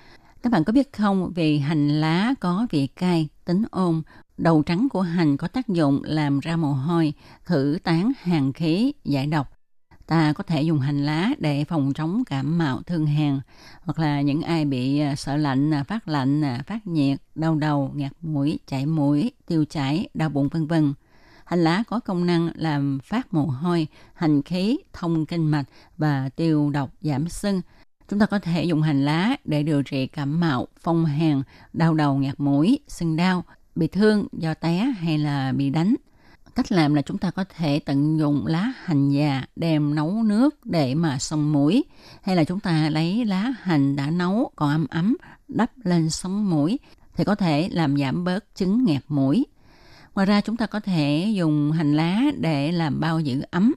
[0.42, 4.03] Các bạn có biết không, vì hành lá có vị cay, tính ôn,
[4.37, 7.13] đầu trắng của hành có tác dụng làm ra mồ hôi,
[7.45, 9.53] khử tán hàn khí, giải độc.
[10.07, 13.41] Ta có thể dùng hành lá để phòng chống cảm mạo thương hàn,
[13.81, 17.55] hoặc là những ai bị à, sợ lạnh, à, phát lạnh, à, phát nhiệt, đau
[17.55, 20.95] đầu, ngạt mũi, chảy mũi, tiêu chảy, đau bụng vân vân.
[21.45, 26.29] Hành lá có công năng làm phát mồ hôi, hành khí, thông kinh mạch và
[26.37, 27.61] tiêu độc giảm sưng.
[28.09, 31.42] Chúng ta có thể dùng hành lá để điều trị cảm mạo, phong hàn,
[31.73, 33.44] đau đầu ngạt mũi, sưng đau,
[33.75, 35.94] bị thương do té hay là bị đánh.
[36.54, 40.67] Cách làm là chúng ta có thể tận dụng lá hành già đem nấu nước
[40.67, 41.85] để mà xông mũi
[42.23, 45.17] hay là chúng ta lấy lá hành đã nấu còn ấm ấm
[45.48, 46.79] đắp lên sống mũi
[47.17, 49.46] thì có thể làm giảm bớt chứng nghẹt mũi.
[50.15, 53.75] Ngoài ra chúng ta có thể dùng hành lá để làm bao giữ ấm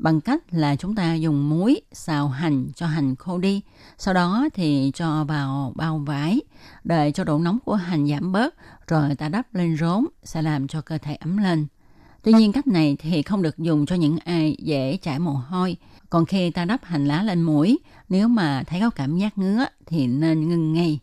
[0.00, 3.60] bằng cách là chúng ta dùng muối xào hành cho hành khô đi.
[3.98, 6.40] Sau đó thì cho vào bao vải,
[6.84, 8.54] đợi cho độ nóng của hành giảm bớt,
[8.86, 11.66] rồi ta đắp lên rốn sẽ làm cho cơ thể ấm lên.
[12.22, 15.76] Tuy nhiên cách này thì không được dùng cho những ai dễ chảy mồ hôi.
[16.10, 17.78] Còn khi ta đắp hành lá lên mũi,
[18.08, 21.00] nếu mà thấy có cảm giác ngứa thì nên ngưng ngay.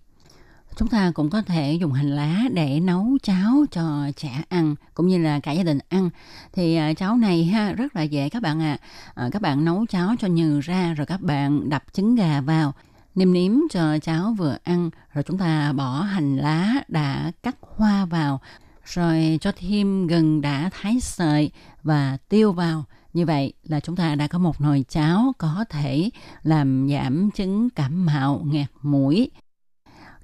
[0.75, 5.07] Chúng ta cũng có thể dùng hành lá để nấu cháo cho trẻ ăn cũng
[5.07, 6.09] như là cả gia đình ăn.
[6.53, 8.77] Thì à, cháo này ha rất là dễ các bạn ạ.
[9.15, 9.23] À.
[9.23, 12.73] À, các bạn nấu cháo cho nhừ ra rồi các bạn đập trứng gà vào
[13.15, 18.05] nêm nếm cho cháo vừa ăn rồi chúng ta bỏ hành lá đã cắt hoa
[18.05, 18.41] vào
[18.85, 21.51] rồi cho thêm gừng đã thái sợi
[21.83, 26.09] và tiêu vào Như vậy là chúng ta đã có một nồi cháo có thể
[26.43, 29.31] làm giảm chứng cảm mạo, nghẹt mũi.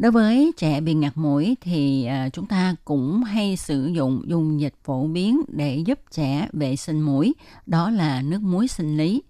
[0.02, 4.60] Đối với trẻ bị ngạt mũi thì à, chúng ta cũng hay sử dụng dung
[4.60, 7.34] dịch phổ biến để giúp trẻ vệ sinh mũi,
[7.66, 9.22] đó là nước muối sinh lý.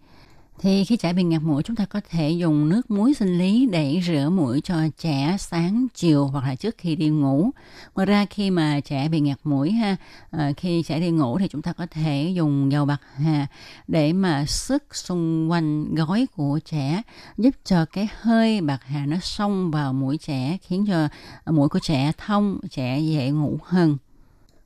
[0.62, 3.68] Thì khi trẻ bị ngạt mũi chúng ta có thể dùng nước muối sinh lý
[3.72, 7.50] để rửa mũi cho trẻ sáng, chiều hoặc là trước khi đi ngủ.
[7.96, 9.96] Ngoài ra khi mà trẻ bị ngạt mũi ha,
[10.32, 13.48] ờ, khi trẻ đi ngủ thì chúng ta có thể dùng dầu bạc hà
[13.88, 17.02] để mà sức xung quanh gói của trẻ
[17.38, 21.08] giúp cho cái hơi bạc hà nó xông vào mũi trẻ khiến cho
[21.52, 23.98] mũi của trẻ thông, trẻ dễ ngủ hơn.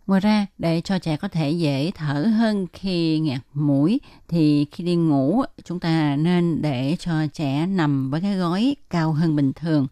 [0.07, 4.83] Ngoài ra, để cho trẻ có thể dễ thở hơn khi ngạt mũi, thì khi
[4.83, 9.53] đi ngủ, chúng ta nên để cho trẻ nằm với cái gối cao hơn bình
[9.53, 9.87] thường.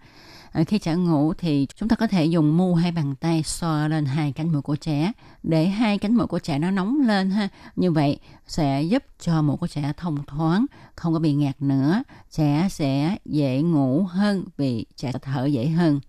[0.52, 3.88] À, khi trẻ ngủ thì chúng ta có thể dùng mu hay bàn tay xoa
[3.88, 5.12] lên hai cánh mũi của trẻ
[5.44, 7.50] để hai cánh mũi của trẻ nó nóng lên ha.
[7.76, 12.04] Như vậy sẽ giúp cho mũi của trẻ thông thoáng, không có bị ngạt nữa.
[12.32, 16.00] Trẻ sẽ dễ ngủ hơn vì trẻ thở dễ hơn.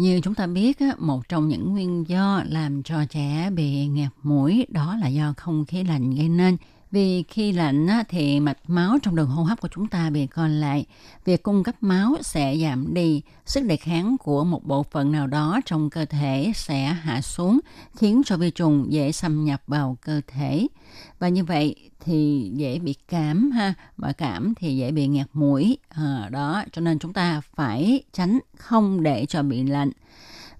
[0.00, 4.66] Như chúng ta biết, một trong những nguyên do làm cho trẻ bị nghẹt mũi
[4.68, 6.56] đó là do không khí lạnh gây nên.
[6.90, 10.46] Vì khi lạnh thì mạch máu trong đường hô hấp của chúng ta bị co
[10.46, 10.86] lại.
[11.24, 15.26] Việc cung cấp máu sẽ giảm đi, sức đề kháng của một bộ phận nào
[15.26, 17.60] đó trong cơ thể sẽ hạ xuống,
[17.96, 20.66] khiến cho vi trùng dễ xâm nhập vào cơ thể.
[21.18, 25.78] Và như vậy thì dễ bị cảm ha, và cảm thì dễ bị nghẹt mũi.
[25.88, 29.90] À, đó, cho nên chúng ta phải tránh không để cho bị lạnh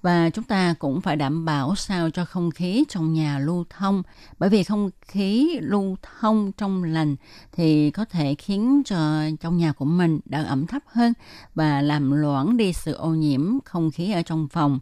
[0.03, 4.03] và chúng ta cũng phải đảm bảo sao cho không khí trong nhà lưu thông.
[4.38, 7.16] Bởi vì không khí lưu thông trong lành
[7.53, 11.12] thì có thể khiến cho trong nhà của mình đỡ ẩm thấp hơn
[11.55, 14.78] và làm loãng đi sự ô nhiễm không khí ở trong phòng.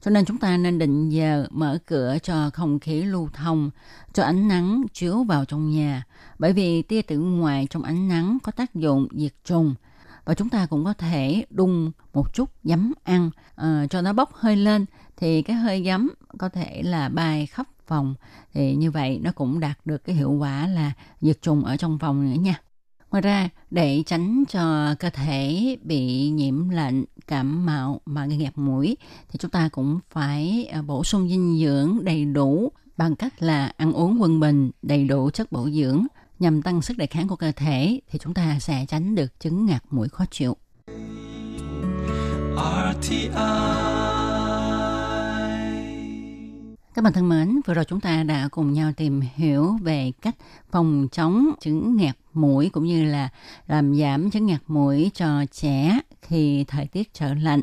[0.00, 3.70] Cho nên chúng ta nên định giờ mở cửa cho không khí lưu thông,
[4.12, 6.04] cho ánh nắng chiếu vào trong nhà.
[6.38, 9.74] Bởi vì tia tử ngoại trong ánh nắng có tác dụng diệt trùng
[10.28, 14.34] và chúng ta cũng có thể đun một chút giấm ăn uh, cho nó bốc
[14.34, 14.84] hơi lên.
[15.16, 18.14] Thì cái hơi giấm có thể là bay khắp phòng
[18.52, 21.98] thì như vậy nó cũng đạt được cái hiệu quả là diệt trùng ở trong
[21.98, 22.60] phòng nữa nha.
[23.10, 28.58] Ngoài ra, để tránh cho cơ thể bị nhiễm lạnh, cảm mạo mà gây nghẹt
[28.58, 28.96] mũi,
[29.28, 33.72] thì chúng ta cũng phải ờ, bổ sung dinh dưỡng đầy đủ bằng cách là
[33.76, 36.06] ăn uống quân bình, đầy đủ chất bổ dưỡng
[36.38, 39.66] nhằm tăng sức đề kháng của cơ thể thì chúng ta sẽ tránh được chứng
[39.66, 40.56] ngạt mũi khó chịu.
[42.56, 43.28] RTI
[46.98, 50.36] các bạn thân mến, vừa rồi chúng ta đã cùng nhau tìm hiểu về cách
[50.70, 53.28] phòng chống chứng ngạt mũi cũng như là
[53.66, 57.62] làm giảm chứng ngạt mũi cho trẻ khi thời tiết trở lạnh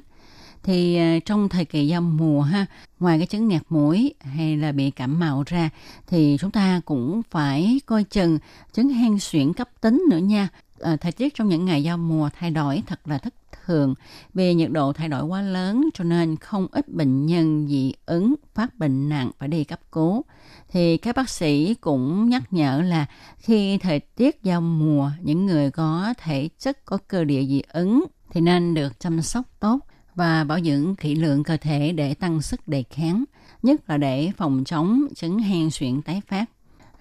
[0.66, 2.66] thì à, trong thời kỳ giao mùa ha
[3.00, 5.70] ngoài cái chứng ngạt mũi hay là bị cảm mạo ra
[6.08, 8.40] thì chúng ta cũng phải coi chừng
[8.74, 10.48] chứng hen suyễn cấp tính nữa nha.
[10.82, 13.34] À, thời tiết trong những ngày giao mùa thay đổi thật là thất
[13.66, 13.96] thường
[14.34, 18.36] vì nhiệt độ thay đổi quá lớn cho nên không ít bệnh nhân dị ứng
[18.54, 20.24] phát bệnh nặng phải đi cấp cứu.
[20.72, 23.06] Thì các bác sĩ cũng nhắc nhở là
[23.38, 28.06] khi thời tiết giao mùa những người có thể chất có cơ địa dị ứng
[28.30, 29.80] thì nên được chăm sóc tốt
[30.16, 33.24] và bảo dưỡng kỹ lượng cơ thể để tăng sức đề kháng,
[33.64, 36.46] nhất là để phòng chống chứng hen suyễn tái phát.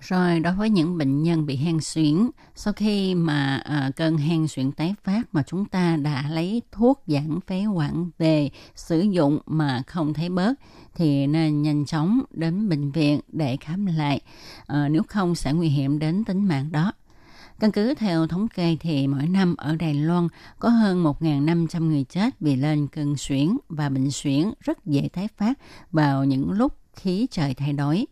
[0.00, 4.48] Rồi đối với những bệnh nhân bị hen suyễn, sau khi mà à, cơn hen
[4.48, 9.38] suyễn tái phát mà chúng ta đã lấy thuốc giãn phế quản về sử dụng
[9.46, 10.54] mà không thấy bớt
[10.94, 14.20] thì nên nhanh chóng đến bệnh viện để khám lại,
[14.66, 16.92] à, nếu không sẽ nguy hiểm đến tính mạng đó.
[17.60, 20.28] Căn cứ theo thống kê thì mỗi năm ở Đài Loan
[20.58, 25.28] có hơn 1.500 người chết vì lên cơn suyễn và bệnh suyễn rất dễ tái
[25.36, 25.58] phát
[25.92, 28.06] vào những lúc khí trời thay đổi.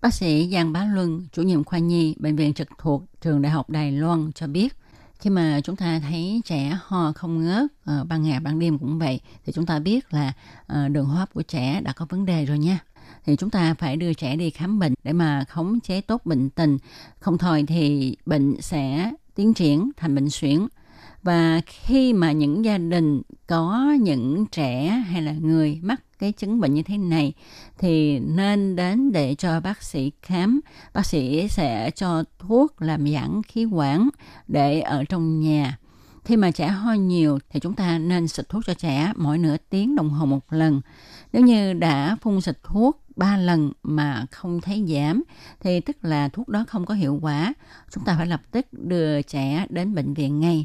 [0.00, 3.52] Bác sĩ Giang Bá Luân, chủ nhiệm khoa nhi bệnh viện trực thuộc trường Đại
[3.52, 4.76] học Đài Loan cho biết
[5.22, 8.98] khi mà chúng ta thấy trẻ ho không ngớt ờ, ban ngày ban đêm cũng
[8.98, 10.32] vậy thì chúng ta biết là
[10.66, 12.78] ờ, đường hô hấp của trẻ đã có vấn đề rồi nha
[13.24, 16.50] thì chúng ta phải đưa trẻ đi khám bệnh để mà khống chế tốt bệnh
[16.50, 16.78] tình.
[17.18, 20.66] Không thôi thì bệnh sẽ tiến triển thành bệnh suyễn.
[21.22, 26.60] Và khi mà những gia đình có những trẻ hay là người mắc cái chứng
[26.60, 27.32] bệnh như thế này,
[27.78, 30.60] thì nên đến để cho bác sĩ khám.
[30.94, 34.08] Bác sĩ sẽ cho thuốc làm giãn khí quản
[34.48, 35.78] để ở trong nhà
[36.24, 39.56] khi mà trẻ ho nhiều thì chúng ta nên xịt thuốc cho trẻ mỗi nửa
[39.70, 40.80] tiếng đồng hồ một lần
[41.32, 45.22] nếu như đã phun xịt thuốc 3 lần mà không thấy giảm
[45.60, 47.54] thì tức là thuốc đó không có hiệu quả.
[47.90, 50.64] Chúng ta phải lập tức đưa trẻ đến bệnh viện ngay.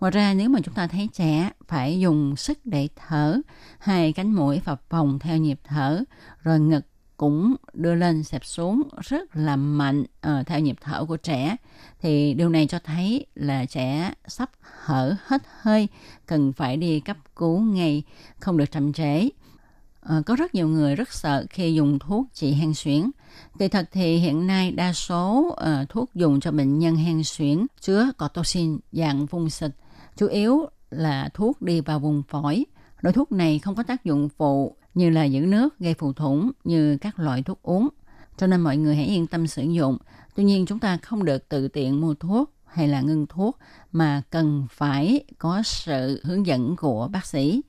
[0.00, 3.40] Ngoài ra nếu mà chúng ta thấy trẻ phải dùng sức để thở,
[3.78, 6.04] hai cánh mũi phập phồng theo nhịp thở,
[6.42, 6.86] rồi ngực
[7.20, 11.56] cũng đưa lên xẹp xuống rất là mạnh uh, theo nhịp thở của trẻ.
[12.00, 15.88] Thì điều này cho thấy là trẻ sắp hở hết hơi
[16.26, 18.02] cần phải đi cấp cứu ngay
[18.38, 19.24] không được chậm trễ.
[19.24, 23.10] Uh, có rất nhiều người rất sợ khi dùng thuốc trị hen suyễn.
[23.58, 27.66] Kỳ thật thì hiện nay đa số uh, thuốc dùng cho bệnh nhân hen suyễn
[27.80, 29.70] chứa cortoxin dạng phun xịt,
[30.16, 32.64] chủ yếu là thuốc đi vào vùng phổi.
[33.00, 36.50] Loại thuốc này không có tác dụng phụ như là giữ nước, gây phù thủng
[36.64, 37.88] như các loại thuốc uống.
[38.36, 39.98] Cho nên mọi người hãy yên tâm sử dụng.
[40.34, 43.58] Tuy nhiên chúng ta không được tự tiện mua thuốc hay là ngưng thuốc
[43.92, 47.62] mà cần phải có sự hướng dẫn của bác sĩ.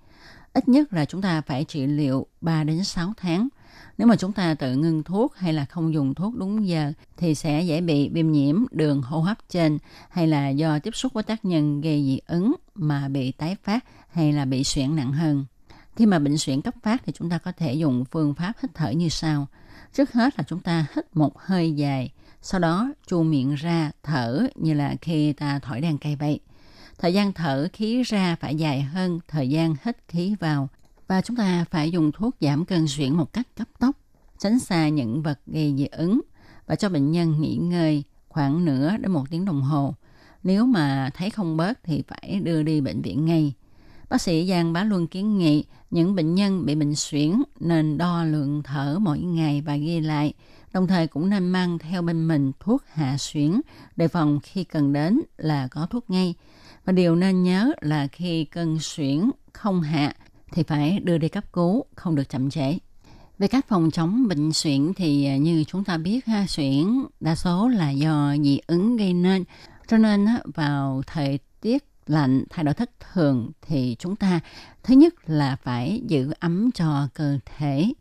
[0.54, 3.48] Ít nhất là chúng ta phải trị liệu 3 đến 6 tháng–
[3.98, 7.36] nếu mà chúng ta tự ngưng thuốc hay là không dùng thuốc đúng giờ thì
[7.36, 9.78] sẽ dễ bị viêm nhiễm đường hô hấp trên
[10.10, 13.86] hay là do tiếp xúc với tác nhân gây dị ứng mà bị tái phát
[14.12, 15.46] hay là bị suyễn nặng hơn.
[15.96, 18.72] Khi mà bệnh suyễn cấp phát thì chúng ta có thể dùng phương pháp hít
[18.74, 19.48] thở như sau.
[19.94, 22.12] Trước hết là chúng ta hít một hơi dài,
[22.42, 26.40] sau đó chu miệng ra thở như là khi ta thổi đàn cây vậy.
[26.98, 30.70] Thời gian thở khí ra phải dài hơn thời gian hít khí vào
[31.08, 33.98] và chúng ta phải dùng thuốc giảm cơn suyễn một cách cấp tốc,
[34.40, 36.22] tránh xa những vật gây dị ứng
[36.68, 39.94] và cho bệnh nhân nghỉ ngơi khoảng nửa đến một tiếng đồng hồ.
[40.44, 43.54] Nếu mà thấy không bớt thì phải đưa đi bệnh viện ngay.
[44.12, 48.24] Bác sĩ Giang Bá Luân kiến nghị những bệnh nhân bị bệnh suyễn nên đo
[48.24, 50.34] lượng thở mỗi ngày và ghi lại,
[50.74, 53.62] đồng thời cũng nên mang theo bên mình thuốc hạ suyễn
[53.96, 56.34] đề phòng khi cần đến là có thuốc ngay.
[56.86, 60.14] Và điều nên nhớ là khi cơn suyễn không hạ
[60.52, 62.78] thì phải đưa đi cấp cứu, không được chậm trễ.
[63.40, 66.86] Về cách phòng chống bệnh suyễn thì à, như chúng ta biết ha, suyễn
[67.20, 69.44] đa số là do dị ứng gây nên.
[69.88, 74.40] Cho nên vào thời tiết lạnh thay đổi thất thường thì chúng ta,
[74.84, 77.94] thứ nhất là phải giữ ấm cho cơ thể.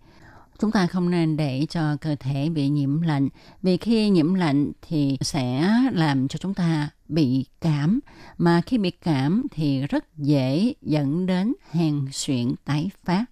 [0.58, 3.28] Chúng ta không nên để cho cơ thể bị nhiễm lạnh,
[3.62, 8.00] vì khi nhiễm lạnh thì sẽ làm cho chúng ta bị cảm,
[8.38, 13.24] mà khi bị cảm thì rất dễ dẫn đến hen suyễn, tái phát.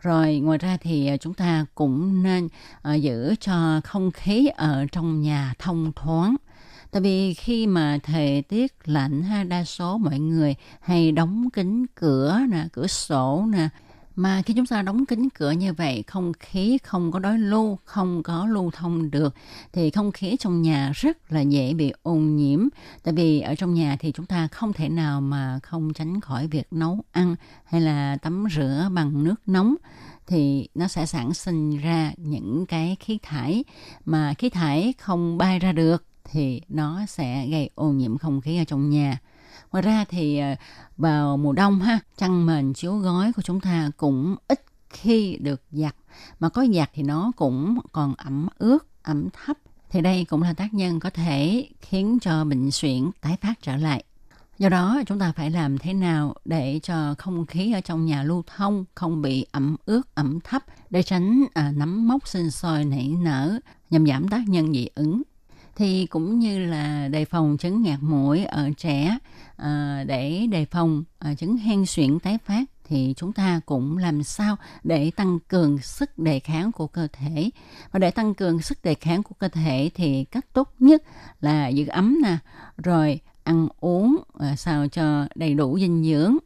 [0.00, 2.48] Rồi ngoài ra thì à, chúng ta cũng nên
[2.82, 6.36] à, giữ cho không khí ở trong nhà thông thoáng
[6.94, 11.86] tại vì khi mà thời tiết lạnh ha, đa số mọi người hay đóng kính
[11.94, 13.68] cửa nè, cửa sổ nè.
[14.16, 17.78] Mà khi chúng ta đóng kín cửa như vậy, không khí không có đối lưu,
[17.84, 19.34] không có lưu thông được,
[19.72, 22.68] thì không khí trong nhà rất là dễ bị ô nhiễm.
[23.02, 26.46] Tại vì ở trong nhà thì chúng ta không thể nào mà không tránh khỏi
[26.46, 29.74] việc nấu ăn hay là tắm rửa bằng nước nóng.
[30.26, 33.64] Thì nó sẽ sản sinh ra những cái khí thải
[34.04, 38.58] mà khí thải không bay ra được thì nó sẽ gây ô nhiễm không khí
[38.58, 39.18] ở trong nhà.
[39.72, 40.54] Ngoài ra thì ờ,
[40.96, 45.62] vào mùa đông ha chăn mền chiếu gói của chúng ta cũng ít khi được
[45.70, 45.96] giặt.
[46.40, 49.56] Mà có giặt thì nó cũng còn ẩm ướt ẩm thấp.
[49.90, 53.76] Thì đây cũng là tác nhân có thể khiến cho bệnh suyễn tái phát trở
[53.76, 54.04] lại.
[54.58, 58.22] Do đó chúng ta phải làm thế nào để cho không khí ở trong nhà
[58.22, 62.84] lưu thông không bị ẩm ướt ẩm thấp để tránh à, nấm mốc sinh sôi
[62.84, 63.58] nảy nở
[63.90, 65.22] nhằm giảm tác nhân dị ứng
[65.76, 69.18] thì cũng như là đề phòng chứng ngạt mũi ở trẻ
[69.56, 74.22] à, để đề phòng à, chứng hen suyễn tái phát thì chúng ta cũng làm
[74.22, 77.50] sao để tăng cường sức đề kháng của cơ thể.
[77.92, 81.02] Và để tăng cường sức đề kháng của cơ thể thì cách tốt nhất
[81.40, 82.36] là giữ ấm nè
[82.76, 86.36] rồi ăn uống à, sao cho đầy đủ dinh dưỡng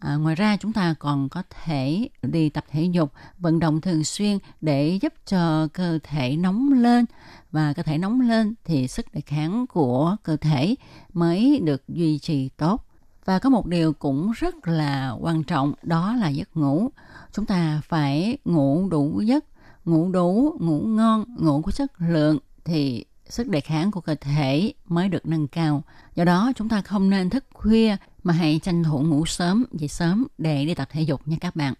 [0.00, 4.04] À, ngoài ra chúng ta còn có thể đi tập thể dục, vận động thường
[4.04, 7.04] xuyên để giúp cho cơ thể nóng lên
[7.50, 10.74] và cơ thể nóng lên thì sức đề kháng của cơ thể
[11.12, 12.86] mới được duy trì tốt.
[13.24, 16.88] Và có một điều cũng rất là quan trọng đó là giấc ngủ.
[17.32, 19.44] Chúng ta phải ngủ đủ giấc,
[19.84, 24.72] ngủ đủ, ngủ ngon, ngủ có chất lượng thì sức đề kháng của cơ thể
[24.88, 25.82] mới được nâng cao.
[26.14, 29.88] Do đó chúng ta không nên thức khuya mà hãy tranh thủ ngủ sớm, dậy
[29.88, 31.74] sớm để đi tập thể dục nha các bạn.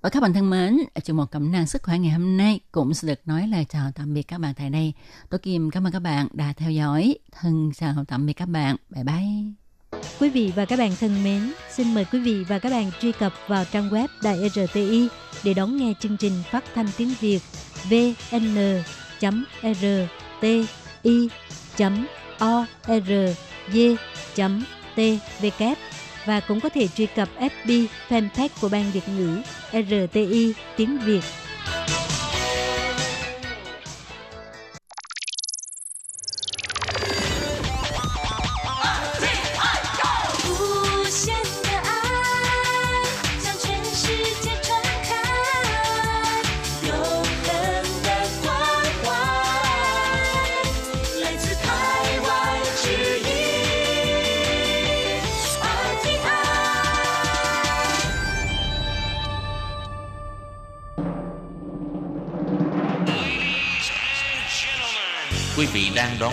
[0.00, 2.94] Và các bạn thân mến, chương một cẩm nang sức khỏe ngày hôm nay cũng
[2.94, 4.92] sẽ được nói lời chào tạm biệt các bạn tại đây.
[5.30, 7.18] Tôi Kim cảm ơn các bạn đã theo dõi.
[7.32, 8.76] Thân chào tạm biệt các bạn.
[8.90, 9.52] Bye bye.
[10.20, 13.12] Quý vị và các bạn thân mến, xin mời quý vị và các bạn truy
[13.12, 15.08] cập vào trang web Đài RTI
[15.44, 17.40] để đón nghe chương trình phát thanh tiếng Việt
[21.02, 21.28] i
[22.38, 23.30] o z.
[24.96, 25.00] t
[25.40, 25.62] v k
[26.26, 29.42] và cũng có thể truy cập FB fanpage của Ban Việt ngữ
[29.72, 31.20] RTI tiếng Việt.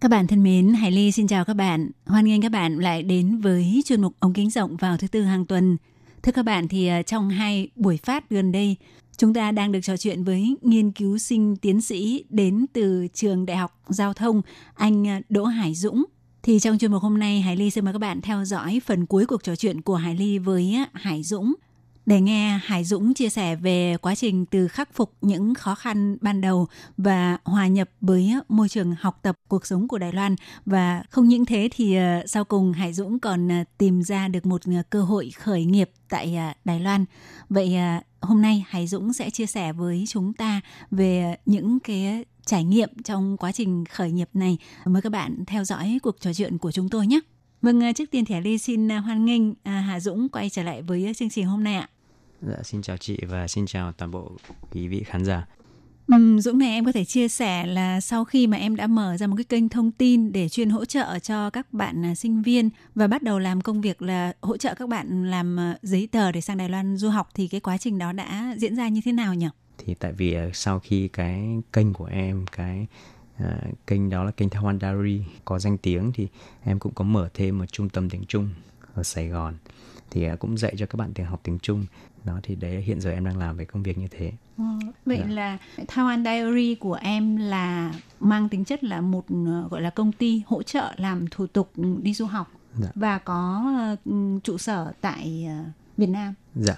[0.00, 1.90] Các bạn thân mến, Hải Ly xin chào các bạn.
[2.06, 5.22] Hoan nghênh các bạn lại đến với chuyên mục ống kính rộng vào thứ tư
[5.22, 5.76] hàng tuần.
[6.22, 8.76] Thưa các bạn thì ờ, trong hai buổi phát gần đây,
[9.16, 13.46] chúng ta đang được trò chuyện với nghiên cứu sinh tiến sĩ đến từ trường
[13.46, 14.42] Đại học Giao thông,
[14.74, 16.04] anh ờ, Đỗ Hải Dũng.
[16.42, 19.06] Thì trong chuyên mục hôm nay, Hải Ly xin mời các bạn theo dõi phần
[19.06, 21.54] cuối cuộc trò chuyện của Hải Ly với ờ, Hải Dũng–
[22.08, 26.16] để nghe Hải Dũng chia sẻ về quá trình từ khắc phục những khó khăn
[26.20, 30.36] ban đầu và hòa nhập với môi trường học tập cuộc sống của Đài Loan
[30.66, 34.46] và không những thế thì ờ, sau cùng Hải Dũng còn ờ, tìm ra được
[34.46, 37.04] một ờ, cơ hội khởi nghiệp tại Đài Loan.
[37.48, 37.76] Vậy
[38.20, 42.88] hôm nay Hải Dũng sẽ chia sẻ với chúng ta về những cái trải nghiệm
[43.04, 44.58] trong quá trình khởi nghiệp này.
[44.84, 47.20] Mời các bạn theo dõi cuộc trò chuyện của chúng tôi nhé.
[47.62, 51.30] Vâng, trước tiên thì Ly xin hoan nghênh Hà Dũng quay trở lại với chương
[51.30, 51.88] trình hôm nay ạ.
[52.42, 54.32] Dạ, xin chào chị và xin chào toàn bộ
[54.72, 55.46] quý vị khán giả.
[56.08, 59.16] Ừ, Dũng này em có thể chia sẻ là sau khi mà em đã mở
[59.16, 62.42] ra một cái kênh thông tin để chuyên hỗ trợ cho các bạn à, sinh
[62.42, 66.08] viên và bắt đầu làm công việc là hỗ trợ các bạn làm à, giấy
[66.12, 68.88] tờ để sang Đài Loan du học thì cái quá trình đó đã diễn ra
[68.88, 69.48] như thế nào nhỉ?
[69.78, 72.86] Thì tại vì à, sau khi cái kênh của em cái
[73.42, 76.28] uh, kênh đó là kênh Taiwan Diary có danh tiếng thì
[76.64, 78.48] em cũng có mở thêm một trung tâm tiếng Trung
[78.94, 79.54] ở Sài Gòn
[80.10, 81.84] thì cũng dạy cho các bạn tiếng học tiếng Trung
[82.28, 84.32] đó thì đấy hiện giờ em đang làm về công việc như thế.
[84.58, 84.64] Ừ,
[85.06, 85.34] vậy dạ.
[85.34, 90.12] là Taiwan Diary của em là mang tính chất là một ờ, gọi là công
[90.12, 91.72] ty hỗ trợ làm thủ tục
[92.02, 92.88] đi du học dạ.
[92.94, 95.66] và có uh, trụ sở tại uh,
[95.96, 96.34] Việt Nam.
[96.54, 96.76] Dạ.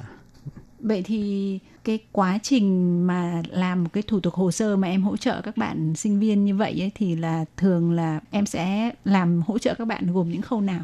[0.80, 5.02] Vậy thì cái quá trình mà làm một cái thủ tục hồ sơ mà em
[5.02, 8.90] hỗ trợ các bạn sinh viên như vậy ấy, thì là thường là em sẽ
[9.04, 10.82] làm hỗ trợ các bạn gồm những khâu nào?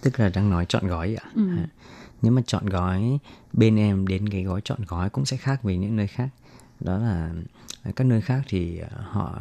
[0.00, 1.30] Tức là đang nói chọn gói ạ.
[1.34, 1.42] Ừ
[2.22, 3.18] nếu mà chọn gói
[3.52, 6.28] bên em đến cái gói chọn gói cũng sẽ khác với những nơi khác.
[6.80, 7.32] Đó là
[7.96, 9.40] các nơi khác thì họ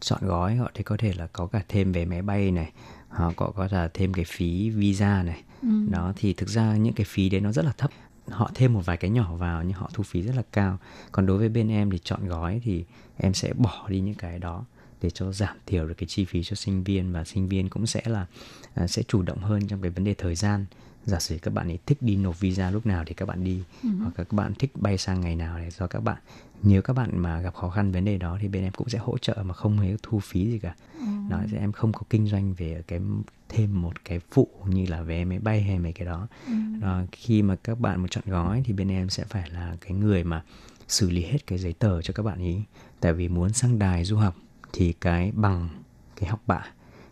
[0.00, 2.72] chọn gói họ thì có thể là có cả thêm về máy bay này
[3.08, 5.42] họ có có là thêm cái phí visa này.
[5.62, 5.68] Ừ.
[5.90, 7.90] đó thì thực ra những cái phí đấy nó rất là thấp.
[8.28, 10.78] Họ thêm một vài cái nhỏ vào nhưng họ thu phí rất là cao.
[11.12, 12.84] Còn đối với bên em thì chọn gói thì
[13.16, 14.64] em sẽ bỏ đi những cái đó
[15.02, 17.86] để cho giảm thiểu được cái chi phí cho sinh viên và sinh viên cũng
[17.86, 18.26] sẽ là
[18.74, 20.66] à, sẽ chủ động hơn trong cái vấn đề thời gian
[21.06, 23.62] giả sử các bạn ấy thích đi nộp visa lúc nào thì các bạn đi
[23.82, 24.02] uh-huh.
[24.02, 26.16] hoặc các bạn thích bay sang ngày nào để do các bạn
[26.62, 28.98] nếu các bạn mà gặp khó khăn vấn đề đó thì bên em cũng sẽ
[28.98, 31.28] hỗ trợ mà không hề thu phí gì cả uh-huh.
[31.28, 33.00] đó thì em không có kinh doanh về cái
[33.48, 36.80] thêm một cái phụ như là vé máy bay hay mấy cái đó uh-huh.
[36.80, 39.92] đó khi mà các bạn một chọn gói thì bên em sẽ phải là cái
[39.92, 40.42] người mà
[40.88, 42.60] xử lý hết cái giấy tờ cho các bạn ý
[43.00, 44.36] tại vì muốn sang đài du học
[44.72, 45.68] thì cái bằng
[46.16, 46.64] cái học bạ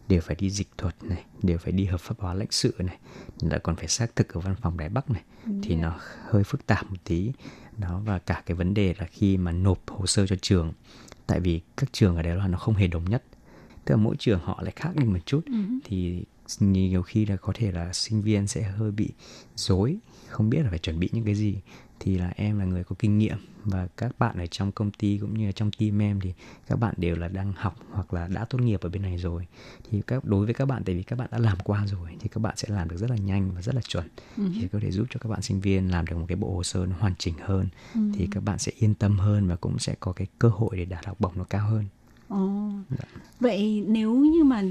[0.08, 2.98] đều phải đi dịch thuật này đều phải đi hợp pháp hóa lãnh sự này
[3.40, 5.22] lại còn phải xác thực ở văn phòng đài bắc này.
[5.62, 5.98] Thì nó
[6.28, 7.32] hơi phức tạp một tí.
[7.78, 10.72] Đó và cả cái vấn đề là khi mà nộp hồ sơ cho trường
[11.26, 13.22] tại vì các trường ở đây là nó không hề đồng nhất.
[13.84, 15.40] Tức là mỗi trường họ lại khác đi một chút.
[15.46, 15.78] Uh-huh.
[15.84, 16.24] thì
[16.60, 19.10] nhiều khi là có thể là sinh viên sẽ hơi bị
[19.56, 19.96] dối
[20.28, 21.58] không biết là phải chuẩn bị những cái gì
[22.00, 25.18] thì là em là người có kinh nghiệm và các bạn ở trong công ty
[25.18, 26.32] cũng như là trong team em thì
[26.66, 29.46] các bạn đều là đang học hoặc là đã tốt nghiệp ở bên này rồi
[29.90, 32.28] thì các đối với các bạn tại vì các bạn đã làm qua rồi thì
[32.28, 34.44] các bạn sẽ làm được rất là nhanh và rất là chuẩn ừ.
[34.54, 36.62] thì có thể giúp cho các bạn sinh viên làm được một cái bộ hồ
[36.62, 38.00] sơ nó hoàn chỉnh hơn ừ.
[38.14, 40.84] thì các bạn sẽ yên tâm hơn và cũng sẽ có cái cơ hội để
[40.84, 41.84] đạt học bổng nó cao hơn
[42.34, 42.70] Ồ.
[42.90, 43.04] Dạ.
[43.40, 44.62] Vậy nếu như mà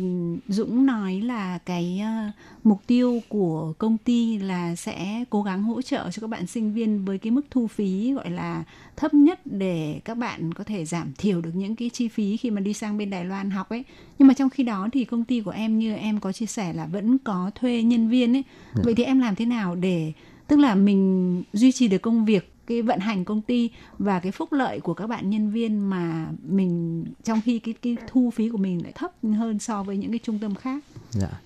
[0.48, 2.34] Dũng nói là cái uh,
[2.66, 6.74] mục tiêu của công ty là sẽ cố gắng hỗ trợ cho các bạn sinh
[6.74, 8.64] viên với cái mức thu phí gọi là
[8.96, 12.52] thấp nhất để các bạn có thể giảm thiểu được những cái chi phí khi
[12.52, 13.84] mà đi sang bên Đài Loan học ấy.
[14.20, 16.74] Nhưng mà trong khi đó thì công ty của em như em có chia sẻ
[16.74, 18.44] là vẫn có thuê nhân viên ấy.
[18.76, 18.82] Dạ.
[18.86, 20.14] Vậy thì em làm thế nào để
[20.48, 24.32] tức là mình duy trì được công việc cái vận hành công ty và cái
[24.32, 28.50] phúc lợi của các bạn nhân viên mà mình trong khi cái cái thu phí
[28.50, 30.84] của mình lại thấp hơn so với những cái trung tâm khác.
[31.10, 31.42] Dạ.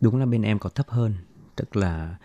[0.00, 1.14] Đúng là bên em có thấp hơn,
[1.56, 2.16] tức là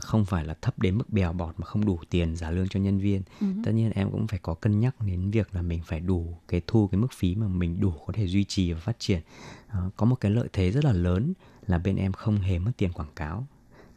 [0.00, 2.80] không phải là thấp đến mức bèo bọt mà không đủ tiền trả lương cho
[2.80, 3.22] nhân viên.
[3.40, 3.64] Uh-huh.
[3.64, 6.60] Tất nhiên em cũng phải có cân nhắc đến việc là mình phải đủ cái
[6.66, 9.20] thu cái mức phí mà mình đủ có thể duy trì và phát triển.
[9.68, 11.32] À, có một cái lợi thế rất là lớn
[11.66, 13.46] là bên em không hề mất tiền quảng cáo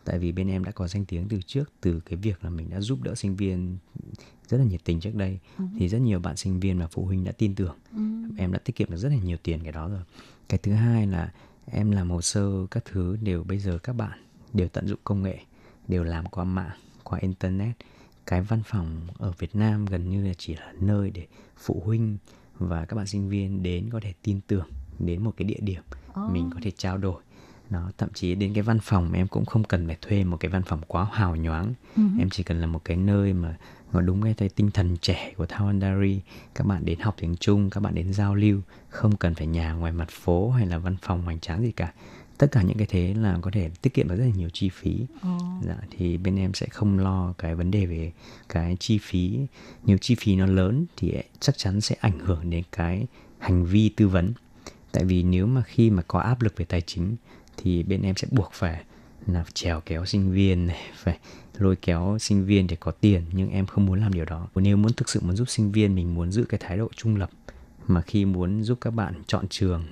[0.07, 2.69] tại vì bên em đã có danh tiếng từ trước từ cái việc là mình
[2.69, 3.77] đã giúp đỡ sinh viên
[4.47, 5.63] rất là nhiệt tình trước đây ừ.
[5.79, 7.99] thì rất nhiều bạn sinh viên và phụ huynh đã tin tưởng ừ.
[8.37, 10.01] em đã tiết kiệm được rất là nhiều tiền cái đó rồi
[10.49, 11.31] cái thứ hai là
[11.65, 14.19] em làm hồ sơ các thứ đều bây giờ các bạn
[14.53, 15.39] đều tận dụng công nghệ
[15.87, 17.75] đều làm qua mạng qua internet
[18.25, 21.27] cái văn phòng ở Việt Nam gần như là chỉ là nơi để
[21.57, 22.17] phụ huynh
[22.59, 25.81] và các bạn sinh viên đến có thể tin tưởng đến một cái địa điểm
[26.09, 26.31] oh.
[26.31, 27.21] mình có thể trao đổi
[27.69, 30.51] nó thậm chí đến cái văn phòng em cũng không cần phải thuê một cái
[30.51, 31.73] văn phòng quá hào nhoáng.
[31.95, 32.19] Uh-huh.
[32.19, 33.57] em chỉ cần là một cái nơi mà
[33.93, 36.19] nó đúng cái tinh thần trẻ của Thawandari
[36.55, 39.73] các bạn đến học tiếng Trung các bạn đến giao lưu không cần phải nhà
[39.73, 41.93] ngoài mặt phố hay là văn phòng hoành tráng gì cả.
[42.37, 44.69] Tất cả những cái thế là có thể tiết kiệm được rất là nhiều chi
[44.69, 45.05] phí.
[45.15, 45.41] Oh.
[45.63, 48.11] dạ, thì bên em sẽ không lo cái vấn đề về
[48.49, 49.39] cái chi phí.
[49.85, 53.07] Nếu chi phí nó lớn thì chắc chắn sẽ ảnh hưởng đến cái
[53.39, 54.33] hành vi tư vấn.
[54.91, 57.15] Tại vì nếu mà khi mà có áp lực về tài chính
[57.57, 58.83] thì bên em sẽ buộc phải
[59.27, 61.17] là trèo kéo sinh viên này phải
[61.57, 64.47] lôi kéo sinh viên để có tiền nhưng em không muốn làm điều đó.
[64.55, 67.15] Nếu muốn thực sự muốn giúp sinh viên mình muốn giữ cái thái độ trung
[67.15, 67.29] lập
[67.87, 69.83] mà khi muốn giúp các bạn chọn trường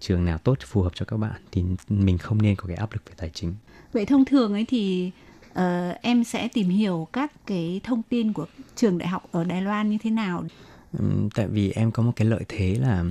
[0.00, 2.92] trường nào tốt phù hợp cho các bạn thì mình không nên có cái áp
[2.92, 3.54] lực về tài chính.
[3.92, 5.10] Vậy thông thường ấy thì
[5.50, 5.62] uh,
[6.02, 9.90] em sẽ tìm hiểu các cái thông tin của trường đại học ở Đài Loan
[9.90, 10.44] như thế nào?
[10.98, 13.04] Um, tại vì em có một cái lợi thế là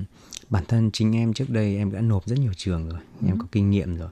[0.49, 2.99] bản thân chính em trước đây em đã nộp rất nhiều trường rồi.
[3.21, 3.27] Ừ.
[3.27, 4.09] em có kinh nghiệm rồi.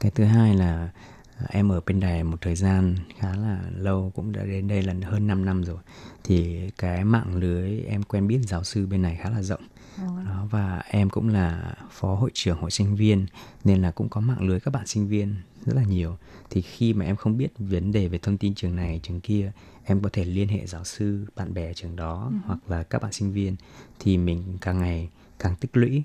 [0.00, 0.90] Cái thứ hai là
[1.38, 4.82] à, em ở bên đài một thời gian khá là lâu cũng đã đến đây
[4.82, 5.78] là hơn 5 năm rồi.
[6.24, 9.62] Thì cái mạng lưới em quen biết giáo sư bên này khá là rộng.
[9.98, 13.26] Đó và em cũng là phó hội trưởng hội sinh viên
[13.64, 15.34] nên là cũng có mạng lưới các bạn sinh viên
[15.66, 16.16] rất là nhiều.
[16.50, 19.52] Thì khi mà em không biết vấn đề về thông tin trường này trường kia
[19.84, 22.46] em có thể liên hệ giáo sư bạn bè trường đó uh-huh.
[22.46, 23.56] hoặc là các bạn sinh viên.
[24.00, 25.08] Thì mình càng ngày
[25.44, 26.02] càng tích lũy.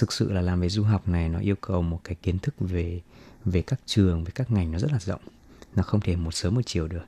[0.00, 2.54] Thực sự là làm về du học này nó yêu cầu một cái kiến thức
[2.58, 3.00] về
[3.44, 5.20] về các trường, về các ngành nó rất là rộng.
[5.76, 7.04] Nó không thể một sớm một chiều được.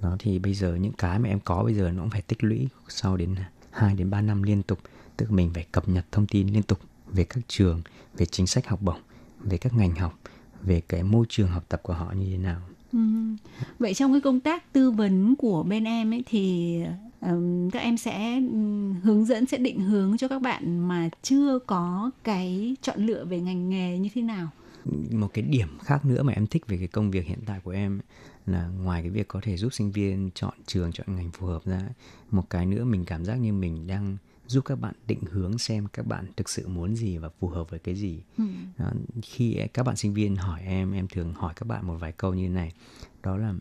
[0.00, 2.44] Nó thì bây giờ những cái mà em có bây giờ nó cũng phải tích
[2.44, 3.34] lũy sau đến
[3.70, 4.78] 2 đến 3 năm liên tục.
[5.16, 7.82] Tức mình phải cập nhật thông tin liên tục về các trường,
[8.16, 9.00] về chính sách học bổng,
[9.40, 10.18] về các ngành học,
[10.62, 12.60] về cái môi trường học tập của họ như thế nào.
[12.92, 12.98] Ừ.
[13.78, 16.80] vậy trong cái công tác tư vấn của bên em ấy thì
[17.72, 18.40] các em sẽ
[19.02, 23.40] hướng dẫn sẽ định hướng cho các bạn mà chưa có cái chọn lựa về
[23.40, 24.48] ngành nghề như thế nào.
[25.10, 27.70] Một cái điểm khác nữa mà em thích về cái công việc hiện tại của
[27.70, 28.00] em
[28.46, 31.64] là ngoài cái việc có thể giúp sinh viên chọn trường chọn ngành phù hợp
[31.64, 31.88] ra
[32.30, 35.86] một cái nữa mình cảm giác như mình đang giúp các bạn định hướng xem
[35.92, 38.22] các bạn thực sự muốn gì và phù hợp với cái gì.
[38.38, 38.44] Ừ.
[38.78, 38.90] đó,
[39.22, 42.34] khi các bạn sinh viên hỏi em em thường hỏi các bạn một vài câu
[42.34, 42.72] như này.
[43.22, 43.54] Đó là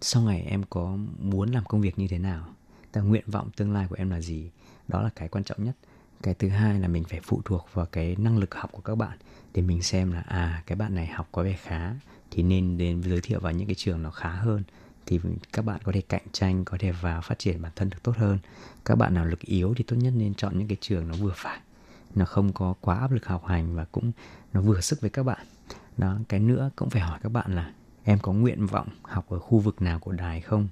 [0.00, 2.55] sau này em có muốn làm công việc như thế nào
[2.96, 4.50] là nguyện vọng tương lai của em là gì?
[4.88, 5.76] Đó là cái quan trọng nhất.
[6.22, 8.94] Cái thứ hai là mình phải phụ thuộc vào cái năng lực học của các
[8.94, 9.18] bạn
[9.54, 11.94] để mình xem là à cái bạn này học có vẻ khá.
[12.30, 14.62] Thì nên đến giới thiệu vào những cái trường nó khá hơn.
[15.06, 15.20] Thì
[15.52, 18.16] các bạn có thể cạnh tranh, có thể vào phát triển bản thân được tốt
[18.16, 18.38] hơn.
[18.84, 21.32] Các bạn nào lực yếu thì tốt nhất nên chọn những cái trường nó vừa
[21.36, 21.60] phải,
[22.14, 24.12] nó không có quá áp lực học hành và cũng
[24.52, 25.46] nó vừa sức với các bạn.
[25.96, 27.72] Đó, cái nữa cũng phải hỏi các bạn là
[28.04, 30.68] em có nguyện vọng học ở khu vực nào của đài không?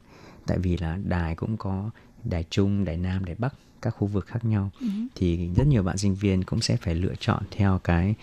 [0.47, 1.91] Tại vì là đài cũng có
[2.25, 4.87] đài trung đài nam đài bắc các khu vực khác nhau ừ.
[5.14, 8.14] thì rất nhiều bạn sinh viên cũng sẽ phải lựa chọn theo cái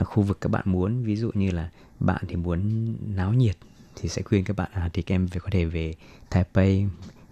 [0.00, 3.56] uh, khu vực các bạn muốn ví dụ như là bạn thì muốn náo nhiệt
[3.96, 5.94] thì sẽ khuyên các bạn à, thì các em về có thể về
[6.30, 6.86] Taipei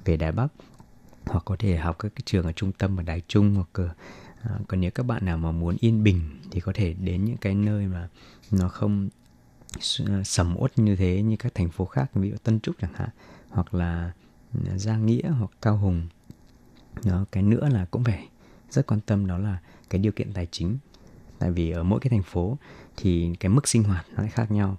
[0.04, 0.48] về Đài Bắc
[1.26, 3.92] hoặc có thể học các cái trường ở trung tâm ở Đài Trung hoặc
[4.42, 6.20] à, còn nếu các bạn nào mà muốn yên bình
[6.50, 8.08] thì có thể đến những cái nơi mà
[8.50, 9.08] nó không
[10.06, 12.94] à, sầm uất như thế như các thành phố khác ví dụ Tân Trúc chẳng
[12.94, 13.08] hạn
[13.48, 14.12] hoặc là
[14.64, 16.08] gia Giang Nghĩa hoặc Cao Hùng.
[17.04, 18.28] Đó cái nữa là cũng phải
[18.70, 19.58] rất quan tâm đó là
[19.90, 20.78] cái điều kiện tài chính.
[21.38, 22.58] Tại vì ở mỗi cái thành phố
[22.96, 24.76] thì cái mức sinh hoạt nó lại khác nhau.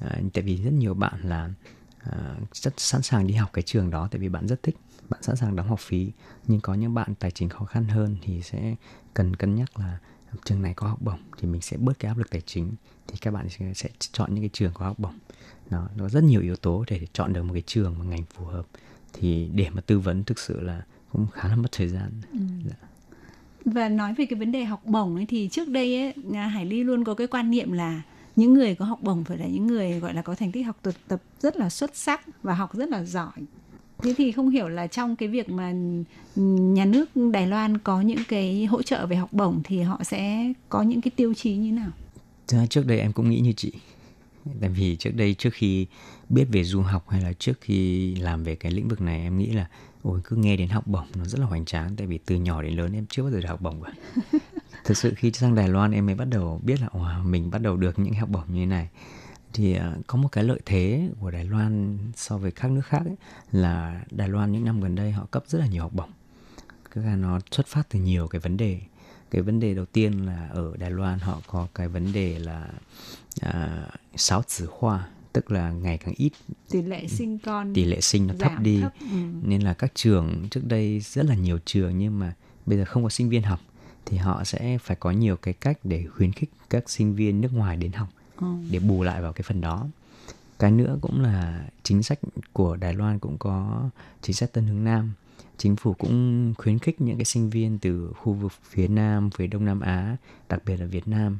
[0.00, 1.50] À, tại vì rất nhiều bạn là
[1.98, 4.76] à, rất sẵn sàng đi học cái trường đó tại vì bạn rất thích
[5.08, 6.12] bạn sẵn sàng đóng học phí.
[6.46, 8.74] Nhưng có những bạn tài chính khó khăn hơn thì sẽ
[9.14, 9.98] cần cân nhắc là
[10.44, 12.72] trường này có học bổng thì mình sẽ bớt cái áp lực tài chính
[13.06, 15.18] thì các bạn sẽ, sẽ chọn những cái trường có học bổng.
[15.70, 18.44] Nó nó rất nhiều yếu tố để chọn được một cái trường một ngành phù
[18.44, 18.66] hợp
[19.12, 20.82] thì để mà tư vấn thực sự là
[21.12, 22.38] cũng khá là mất thời gian ừ.
[22.68, 22.88] dạ.
[23.64, 26.14] và nói về cái vấn đề học bổng ấy thì trước đây ấy
[26.48, 28.02] Hải Ly luôn có cái quan niệm là
[28.36, 30.76] những người có học bổng phải là những người gọi là có thành tích học
[30.82, 33.32] tập tập rất là xuất sắc và học rất là giỏi
[33.98, 35.72] thế thì không hiểu là trong cái việc mà
[36.36, 40.52] nhà nước Đài Loan có những cái hỗ trợ về học bổng thì họ sẽ
[40.68, 41.90] có những cái tiêu chí như nào
[42.66, 43.72] trước đây em cũng nghĩ như chị
[44.60, 45.86] tại vì trước đây trước khi
[46.28, 49.38] biết về du học hay là trước khi làm về cái lĩnh vực này em
[49.38, 49.68] nghĩ là
[50.02, 51.96] ôi cứ nghe đến học bổng nó rất là hoành tráng.
[51.96, 53.92] Tại vì từ nhỏ đến lớn em chưa bao giờ được học bổng cả.
[54.84, 57.62] Thực sự khi sang Đài Loan em mới bắt đầu biết là wow, mình bắt
[57.62, 58.88] đầu được những học bổng như thế này.
[59.52, 63.02] Thì uh, có một cái lợi thế của Đài Loan so với các nước khác
[63.04, 63.16] ấy,
[63.52, 66.10] là Đài Loan những năm gần đây họ cấp rất là nhiều học bổng.
[66.94, 68.80] Cái là nó xuất phát từ nhiều cái vấn đề.
[69.30, 72.68] Cái vấn đề đầu tiên là ở Đài Loan họ có cái vấn đề là
[73.40, 75.08] à, sáu tử hoa
[75.38, 76.32] tức là ngày càng ít.
[76.70, 78.80] Tỷ lệ sinh con tỷ lệ sinh nó thấp đi.
[78.80, 79.06] thấp, ừ.
[79.42, 82.34] nên là các trường trước đây rất là nhiều trường nhưng mà
[82.66, 83.60] bây giờ không có sinh viên học
[84.06, 87.52] thì họ sẽ phải có nhiều cái cách để khuyến khích các sinh viên nước
[87.52, 88.08] ngoài đến học
[88.40, 88.46] Ừ.
[88.70, 89.86] để bù lại vào cái phần đó.
[90.58, 92.18] Cái nữa cũng là chính sách
[92.52, 93.90] của Đài Loan cũng có
[94.22, 95.12] chính sách Tân Hướng Nam.
[95.56, 99.46] Chính phủ cũng khuyến khích những cái sinh viên từ khu vực phía Nam phía
[99.46, 100.16] Đông Nam Á
[100.48, 101.38] đặc biệt là Việt Nam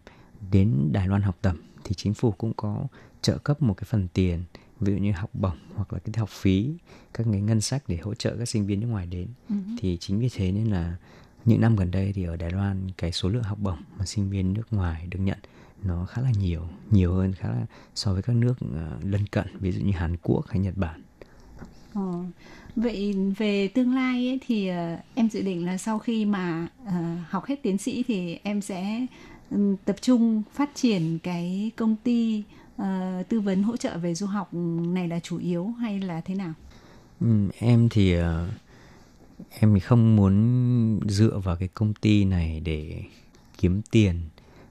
[0.50, 1.56] đến Đài Loan học tập.
[1.84, 2.86] Thì chính phủ cũng có
[3.22, 4.42] trợ cấp một cái phần tiền
[4.80, 6.70] ví dụ như học bổng hoặc là cái học phí
[7.14, 9.54] các cái ngân sách để hỗ trợ các sinh viên nước ngoài đến Ừ.
[9.78, 10.96] thì chính vì thế nên là
[11.44, 14.30] những năm gần đây thì ở Đài Loan cái số lượng học bổng mà sinh
[14.30, 15.38] viên nước ngoài được nhận
[15.82, 19.46] nó khá là nhiều nhiều hơn khá là so với các nước ờ, lân cận
[19.60, 21.02] ví dụ như Hàn Quốc hay Nhật Bản
[21.94, 22.24] Ờ.
[22.76, 26.92] Vậy về tương lai ấy, thì ờ, em dự định là sau khi mà ờ,
[27.28, 29.06] học hết tiến sĩ thì em sẽ
[29.50, 32.42] ừm, tập trung phát triển cái công ty
[32.78, 34.54] Ờ, tư vấn hỗ trợ về du học
[34.86, 36.52] này là chủ yếu hay là thế nào?
[37.20, 38.48] Ừ, em thì ờ,
[39.50, 43.02] em thì không muốn dựa vào cái công ty này để
[43.58, 44.20] kiếm tiền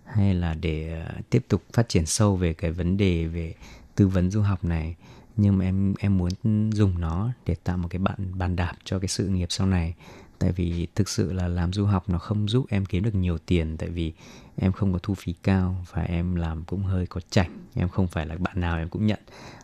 [0.06, 3.54] hay là để ờ, tiếp tục phát triển sâu về cái vấn đề về
[3.96, 4.96] tư vấn du học này.
[5.38, 6.32] Nhưng mà em em muốn
[6.74, 9.94] dùng nó để tạo một cái bàn bàn đạp cho cái sự nghiệp sau này.
[10.40, 13.38] Tại vì thực sự là làm du học nó không giúp em kiếm được nhiều
[13.38, 13.78] tiền.
[13.78, 14.14] Tại vì
[14.60, 17.68] em không có thu phí cao và em làm cũng hơi có chảnh.
[17.74, 19.20] Em không phải là bạn nào em cũng nhận.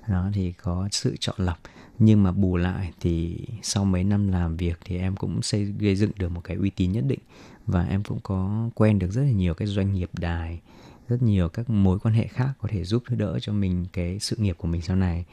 [0.07, 1.59] Đó thì có sự chọn lọc.
[1.99, 5.95] Nhưng mà bù lại thì sau mấy năm làm việc thì em cũng xây gây
[5.95, 7.19] dựng được một cái uy tín nhất định.
[7.67, 10.59] Và em cũng có quen được rất là nhiều cái doanh nghiệp đài
[11.07, 14.35] rất nhiều các mối quan hệ khác có thể giúp đỡ cho mình cái sự
[14.39, 15.25] nghiệp của mình sau này.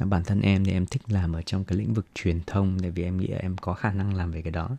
[0.00, 2.90] Bản thân em thì em thích làm ở trong cái lĩnh vực truyền thông tại
[2.90, 4.70] vì em nghĩ là em có khả năng làm về cái đó.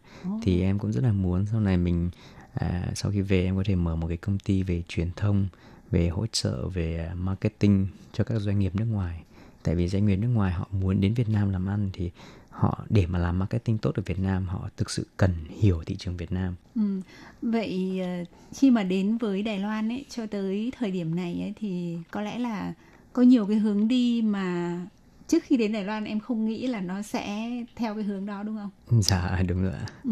[0.43, 2.09] Thì em cũng rất là muốn sau này mình
[2.55, 5.47] à, sau khi về em có thể mở một cái công ty về truyền thông
[5.91, 9.21] về hỗ trợ về à, marketing cho các doanh nghiệp nước ngoài
[9.63, 12.11] tại vì doanh nghiệp nước ngoài họ muốn đến Việt Nam làm ăn thì
[12.49, 15.95] họ để mà làm marketing tốt ở Việt Nam họ thực sự cần hiểu thị
[15.95, 17.01] trường Việt Nam Ừ.
[17.41, 21.53] Vậy ờ, khi mà đến với Đài Loan ấy cho tới thời điểm này ấy
[21.59, 22.73] thì có lẽ là
[23.13, 24.79] có nhiều cái hướng đi mà
[25.27, 28.43] trước khi đến Đài Loan em không nghĩ là nó sẽ theo cái hướng đó
[28.43, 29.01] đúng không?
[29.01, 30.11] dạ đúng rồi ạ Ừ.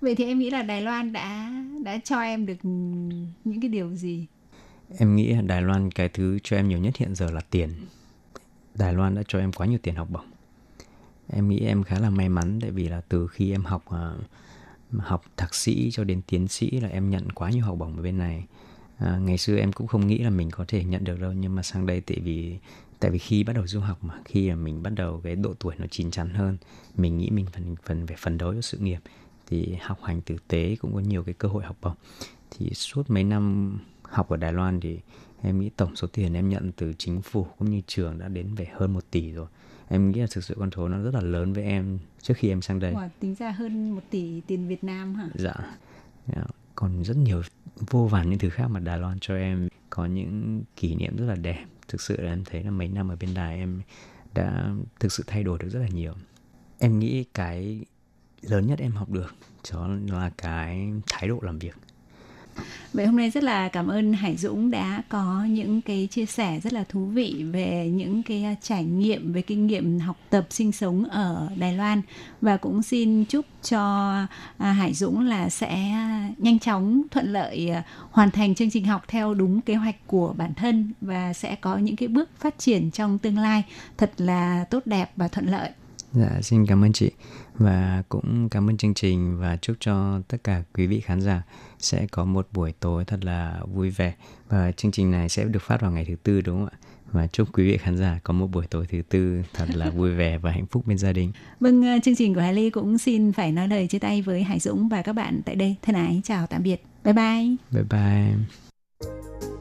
[0.00, 1.52] Vậy thì em nghĩ là Đài Loan đã
[1.84, 2.64] đã cho em được
[3.44, 4.26] những cái điều gì?
[4.98, 7.70] Em nghĩ Đài Loan cái thứ cho em nhiều nhất hiện giờ là tiền.
[8.74, 10.26] Đài Loan đã cho em quá nhiều tiền học bổng.
[11.28, 14.12] Em nghĩ em khá là may mắn tại vì là từ khi em học à,
[14.98, 18.02] học thạc sĩ cho đến tiến sĩ là em nhận quá nhiều học bổng ở
[18.02, 18.44] bên này.
[18.98, 21.54] À, ngày xưa em cũng không nghĩ là mình có thể nhận được đâu nhưng
[21.54, 22.58] mà sang đây tại vì
[23.00, 25.54] tại vì khi bắt đầu du học mà khi mà mình bắt đầu cái độ
[25.58, 26.56] tuổi nó chín chắn hơn
[26.96, 28.98] mình nghĩ mình phần phần phải phấn đấu cho sự nghiệp
[29.50, 31.94] thì học hành tử tế cũng có nhiều cái cơ hội học bổng.
[32.50, 33.72] Thì suốt mấy năm
[34.02, 35.00] học ở Đài Loan thì
[35.42, 38.54] em nghĩ tổng số tiền em nhận từ chính phủ cũng như trường đã đến
[38.54, 39.46] về hơn 1 tỷ rồi.
[39.88, 42.48] Em nghĩ là thực sự con số nó rất là lớn với em trước khi
[42.48, 42.94] em sang đây.
[42.94, 45.28] Wow, tính ra hơn một tỷ tiền Việt Nam hả?
[45.34, 45.54] dạ.
[46.26, 46.44] Dạ.
[46.74, 47.42] còn rất nhiều
[47.90, 51.26] vô vàn những thứ khác mà Đài Loan cho em có những kỷ niệm rất
[51.26, 51.64] là đẹp.
[51.88, 53.80] Thực sự là em thấy là mấy năm ở bên Đài em
[54.34, 56.12] đã thực sự thay đổi được rất là nhiều.
[56.78, 57.84] Em nghĩ cái
[58.42, 59.34] lớn nhất em học được
[59.72, 61.74] đó là cái thái độ làm việc.
[62.92, 66.60] Vậy hôm nay rất là cảm ơn Hải Dũng đã có những cái chia sẻ
[66.62, 70.46] rất là thú vị về những cái à, trải nghiệm về kinh nghiệm học tập
[70.50, 72.02] sinh sống ở Đài Loan.
[72.40, 74.12] Và cũng xin chúc cho
[74.58, 75.76] à, Hải Dũng là sẽ
[76.38, 80.34] nhanh chóng thuận lợi à, hoàn thành chương trình học theo đúng kế hoạch của
[80.36, 83.62] bản thân và sẽ có những cái bước phát triển trong tương lai
[83.98, 85.70] thật là tốt đẹp và thuận lợi.
[86.12, 87.10] Dạ, xin cảm ơn chị
[87.58, 91.42] và cũng cảm ơn chương trình và chúc cho tất cả quý vị khán giả
[91.78, 94.14] sẽ có một buổi tối thật là vui vẻ
[94.48, 96.78] và chương trình này sẽ được phát vào ngày thứ tư đúng không ạ?
[97.12, 100.10] Và chúc quý vị khán giả có một buổi tối thứ tư thật là vui
[100.10, 101.32] vẻ và hạnh phúc bên gia đình.
[101.60, 104.42] Vâng, à, chương trình của Hải Ly cũng xin phải nói lời chia tay với
[104.42, 105.76] Hải Dũng và các bạn tại đây.
[105.82, 106.82] Thân ái chào tạm biệt.
[107.04, 107.56] Bye bye.
[107.70, 109.57] Bye bye.